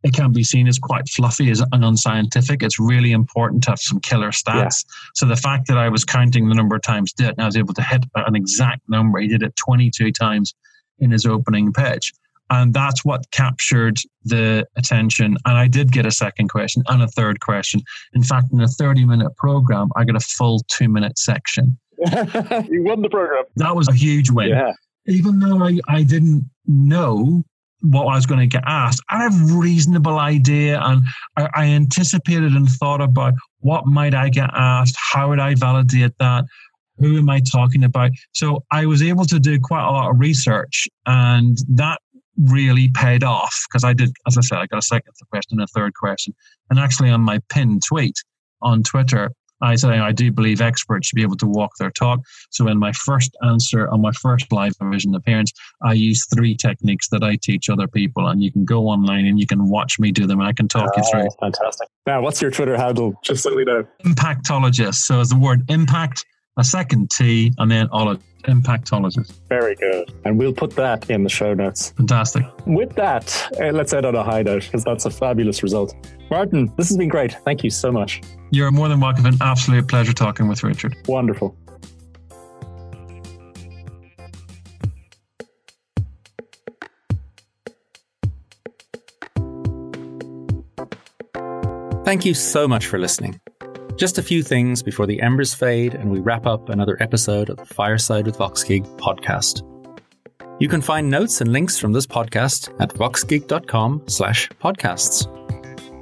it 0.04 0.14
can 0.14 0.32
be 0.32 0.44
seen 0.44 0.68
as 0.68 0.80
quite 0.80 1.08
fluffy 1.10 1.50
as 1.52 1.62
and 1.72 1.86
unscientific. 1.86 2.64
It's 2.64 2.80
really 2.80 3.12
important 3.12 3.64
to 3.64 3.72
have 3.72 3.80
some 3.80 4.00
killer 4.00 4.32
stats. 4.32 4.84
Yeah. 4.86 4.94
So 5.16 5.26
the 5.28 5.36
fact 5.36 5.68
that 5.68 5.78
I 5.78 5.90
was 5.90 6.04
counting 6.04 6.50
the 6.50 6.56
number 6.56 6.76
of 6.76 6.82
times 6.82 7.14
did, 7.14 7.30
and 7.30 7.42
I 7.42 7.46
was 7.46 7.58
able 7.58 7.74
to 7.76 7.84
hit 7.84 8.04
an 8.16 8.36
exact 8.36 8.82
number. 8.90 9.20
He 9.20 9.28
did 9.28 9.44
it 9.44 9.56
22 9.56 10.12
times 10.12 10.54
in 11.00 11.12
his 11.12 11.26
opening 11.26 11.72
pitch. 11.72 12.14
And 12.52 12.74
that's 12.74 13.06
what 13.06 13.32
captured 13.32 13.98
the 14.26 14.68
attention. 14.76 15.38
And 15.46 15.58
I 15.58 15.68
did 15.68 15.92
get 15.92 16.06
a 16.06 16.12
second 16.12 16.50
question 16.50 16.84
and 16.88 17.02
a 17.02 17.08
third 17.08 17.40
question. 17.40 17.82
In 18.14 18.24
fact, 18.24 18.48
in 18.52 18.60
a 18.60 18.68
30 18.68 19.06
minute 19.06 19.36
program, 19.38 19.90
I 19.96 20.04
got 20.04 20.18
a 20.18 20.20
full 20.20 20.62
two 20.68 20.90
minute 20.90 21.18
section. 21.18 21.80
you 21.98 22.84
won 22.84 23.02
the 23.02 23.10
program. 23.10 23.46
That 23.56 23.76
was 23.76 23.88
a 23.88 23.94
huge 23.94 24.30
win. 24.30 24.50
Yeah. 24.50 24.74
Even 25.08 25.40
though 25.40 25.64
I, 25.64 25.80
I 25.88 26.04
didn't 26.04 26.50
know 26.68 27.44
what 27.82 28.04
I 28.04 28.16
was 28.16 28.26
going 28.26 28.42
to 28.42 28.48
get 28.48 28.64
asked. 28.68 29.02
I 29.10 29.24
had 29.24 29.32
a 29.32 29.54
reasonable 29.56 30.20
idea 30.20 30.80
and 30.84 31.04
I, 31.38 31.50
I, 31.56 31.66
anticipated 31.66 32.54
and 32.54 32.70
thought 32.70 33.02
about 33.02 33.34
what 33.62 33.88
might 33.88 34.14
I 34.14 34.30
get 34.30 34.52
asked? 34.54 34.96
How 35.00 35.30
would 35.30 35.40
I 35.40 35.56
validate 35.56 36.12
that? 36.20 36.46
Who 37.00 37.18
am 37.18 37.28
I 37.28 37.40
talking 37.40 37.84
about? 37.84 38.12
So 38.34 38.64
I 38.70 38.86
was 38.86 39.02
able 39.02 39.26
to 39.26 39.40
do 39.40 39.60
quite 39.60 39.84
a 39.84 39.90
lot 39.90 40.12
of 40.12 40.20
research 40.20 40.88
and 41.08 41.58
that 41.70 42.00
really 42.50 42.90
paid 42.94 43.24
off 43.24 43.56
because 43.70 43.84
I 43.84 43.94
did, 43.94 44.12
as 44.28 44.38
I 44.38 44.42
said, 44.42 44.58
I 44.60 44.68
got 44.68 44.80
a 44.80 44.82
second 44.82 45.14
question 45.30 45.60
and 45.60 45.64
a 45.64 45.68
third 45.68 45.94
question. 45.94 46.34
And 46.70 46.80
actually 46.80 47.10
on 47.10 47.22
my 47.22 47.40
pinned 47.50 47.82
tweet 47.88 48.16
on 48.62 48.84
Twitter, 48.84 49.32
I 49.64 49.76
said 49.76 49.92
I 49.92 50.12
do 50.12 50.32
believe 50.32 50.60
experts 50.60 51.08
should 51.08 51.16
be 51.16 51.22
able 51.22 51.38
to 51.38 51.46
walk 51.46 51.72
their 51.78 51.92
talk. 51.92 52.22
So 52.50 52.68
in 52.68 52.80
my 52.80 52.92
first 52.94 53.36
answer 53.44 53.88
on 53.90 54.02
my 54.02 54.12
first 54.12 54.52
live 54.52 54.74
vision 54.82 55.14
appearance, 55.14 55.52
I 55.84 55.94
use 55.94 56.26
three 56.34 56.56
techniques 56.56 57.10
that 57.10 57.24
I 57.24 57.38
teach 57.42 57.70
other 57.70 57.88
people, 57.88 58.28
and 58.28 58.42
you 58.42 58.52
can 58.52 58.66
go 58.66 58.88
online 58.88 59.26
and 59.26 59.40
you 59.40 59.46
can 59.46 59.70
watch 59.70 60.00
me 60.00 60.12
do 60.12 60.26
them. 60.26 60.42
I 60.42 60.54
can 60.54 60.68
talk 60.68 60.90
you 60.98 61.04
through. 61.12 61.28
Ah, 61.28 61.36
fantastic. 61.40 61.88
Now, 62.08 62.22
what's 62.22 62.42
your 62.42 62.52
Twitter 62.52 62.76
handle? 62.76 63.14
Just 63.24 63.44
so 63.44 63.56
we 63.56 63.64
know. 63.64 63.86
Impactologist. 64.04 64.96
So 64.96 65.20
as 65.20 65.30
the 65.30 65.38
word 65.38 65.70
impact, 65.70 66.26
a 66.58 66.64
second 66.64 67.12
T, 67.12 67.54
and 67.60 67.70
then 67.70 67.88
all 67.92 68.10
impactologist. 68.44 69.34
Very 69.50 69.76
good. 69.76 70.14
And 70.26 70.38
we'll 70.38 70.54
put 70.54 70.76
that 70.76 71.10
in 71.10 71.24
the 71.24 71.30
show 71.30 71.54
notes. 71.54 71.92
Fantastic. 71.92 72.46
With 72.66 72.96
that, 72.96 73.52
uh, 73.60 73.72
let's 73.72 73.94
end 73.94 74.06
on 74.06 74.16
a 74.16 74.24
high 74.24 74.44
note 74.44 74.64
because 74.64 74.84
that's 74.84 75.06
a 75.06 75.12
fabulous 75.12 75.64
result. 75.64 75.94
Martin, 76.30 76.72
this 76.78 76.88
has 76.90 76.98
been 76.98 77.10
great. 77.10 77.34
Thank 77.46 77.64
you 77.64 77.70
so 77.70 77.92
much. 77.92 78.22
You're 78.52 78.72
more 78.72 78.88
than 78.88 79.00
welcome. 79.00 79.26
An 79.26 79.38
absolute 79.42 79.88
pleasure 79.88 80.14
talking 80.14 80.48
with 80.48 80.64
Richard. 80.64 80.96
Wonderful. 81.08 81.56
Thank 92.04 92.26
you 92.26 92.34
so 92.34 92.68
much 92.68 92.88
for 92.88 93.00
listening. 93.00 93.40
Just 93.98 94.18
a 94.18 94.24
few 94.24 94.42
things 94.42 94.82
before 94.82 95.06
the 95.06 95.22
embers 95.22 95.54
fade 95.54 95.94
and 95.94 96.10
we 96.10 96.20
wrap 96.20 96.46
up 96.46 96.70
another 96.70 96.98
episode 97.02 97.50
of 97.50 97.58
the 97.58 97.66
Fireside 97.66 98.26
with 98.26 98.38
VoxGig 98.38 98.86
podcast. 98.98 99.68
You 100.60 100.68
can 100.68 100.82
find 100.82 101.10
notes 101.10 101.42
and 101.42 101.52
links 101.52 101.78
from 101.78 101.92
this 101.92 102.08
podcast 102.08 102.74
at 102.80 102.94
voxgig.com 102.94 104.04
slash 104.08 104.50
podcasts. 104.62 105.28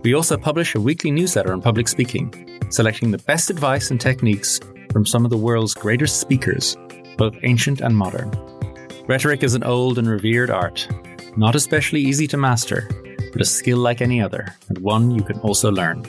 We 0.03 0.13
also 0.13 0.37
publish 0.37 0.75
a 0.75 0.81
weekly 0.81 1.11
newsletter 1.11 1.51
on 1.51 1.61
public 1.61 1.87
speaking, 1.87 2.59
selecting 2.69 3.11
the 3.11 3.17
best 3.17 3.49
advice 3.49 3.91
and 3.91 3.99
techniques 3.99 4.59
from 4.91 5.05
some 5.05 5.25
of 5.25 5.31
the 5.31 5.37
world's 5.37 5.73
greatest 5.73 6.21
speakers, 6.21 6.77
both 7.17 7.35
ancient 7.43 7.81
and 7.81 7.97
modern. 7.97 8.31
Rhetoric 9.07 9.43
is 9.43 9.55
an 9.55 9.63
old 9.63 9.97
and 9.97 10.07
revered 10.07 10.49
art, 10.49 10.87
not 11.35 11.55
especially 11.55 12.01
easy 12.01 12.27
to 12.27 12.37
master, 12.37 12.87
but 13.33 13.41
a 13.41 13.45
skill 13.45 13.77
like 13.77 14.01
any 14.01 14.21
other, 14.21 14.55
and 14.69 14.77
one 14.79 15.11
you 15.11 15.23
can 15.23 15.39
also 15.39 15.71
learn. 15.71 16.05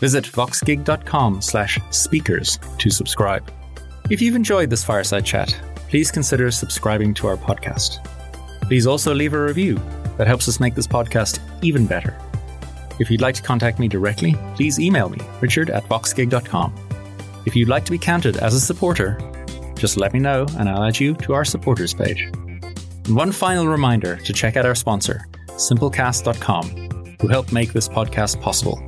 Visit 0.00 0.24
voxgig.com 0.24 1.40
slash 1.40 1.78
speakers 1.90 2.58
to 2.78 2.90
subscribe. 2.90 3.50
If 4.10 4.20
you've 4.20 4.36
enjoyed 4.36 4.70
this 4.70 4.84
fireside 4.84 5.24
chat, 5.24 5.58
please 5.88 6.10
consider 6.10 6.50
subscribing 6.50 7.14
to 7.14 7.26
our 7.26 7.36
podcast. 7.36 8.04
Please 8.62 8.86
also 8.86 9.14
leave 9.14 9.32
a 9.34 9.42
review 9.42 9.80
that 10.18 10.26
helps 10.26 10.48
us 10.48 10.60
make 10.60 10.74
this 10.74 10.86
podcast 10.86 11.38
even 11.62 11.86
better. 11.86 12.16
If 12.98 13.10
you'd 13.10 13.20
like 13.20 13.34
to 13.36 13.42
contact 13.42 13.78
me 13.78 13.88
directly, 13.88 14.36
please 14.54 14.78
email 14.78 15.08
me, 15.08 15.18
richard 15.40 15.70
at 15.70 15.84
voxgig.com. 15.84 16.74
If 17.46 17.56
you'd 17.56 17.68
like 17.68 17.84
to 17.84 17.90
be 17.90 17.98
counted 17.98 18.36
as 18.36 18.54
a 18.54 18.60
supporter, 18.60 19.18
just 19.76 19.96
let 19.96 20.12
me 20.12 20.20
know 20.20 20.46
and 20.58 20.68
I'll 20.68 20.84
add 20.84 20.98
you 20.98 21.14
to 21.14 21.34
our 21.34 21.44
supporters 21.44 21.92
page. 21.92 22.22
And 22.22 23.16
one 23.16 23.32
final 23.32 23.66
reminder 23.66 24.16
to 24.16 24.32
check 24.32 24.56
out 24.56 24.64
our 24.64 24.74
sponsor, 24.74 25.26
simplecast.com, 25.48 27.16
who 27.20 27.28
help 27.28 27.52
make 27.52 27.72
this 27.72 27.88
podcast 27.88 28.40
possible. 28.40 28.86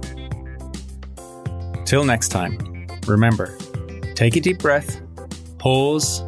Till 1.86 2.04
next 2.04 2.30
time, 2.30 2.88
remember 3.06 3.56
take 4.16 4.34
a 4.34 4.40
deep 4.40 4.58
breath, 4.58 5.00
pause, 5.58 6.18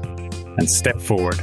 and 0.57 0.71
step 0.71 1.01
forward. 1.01 1.41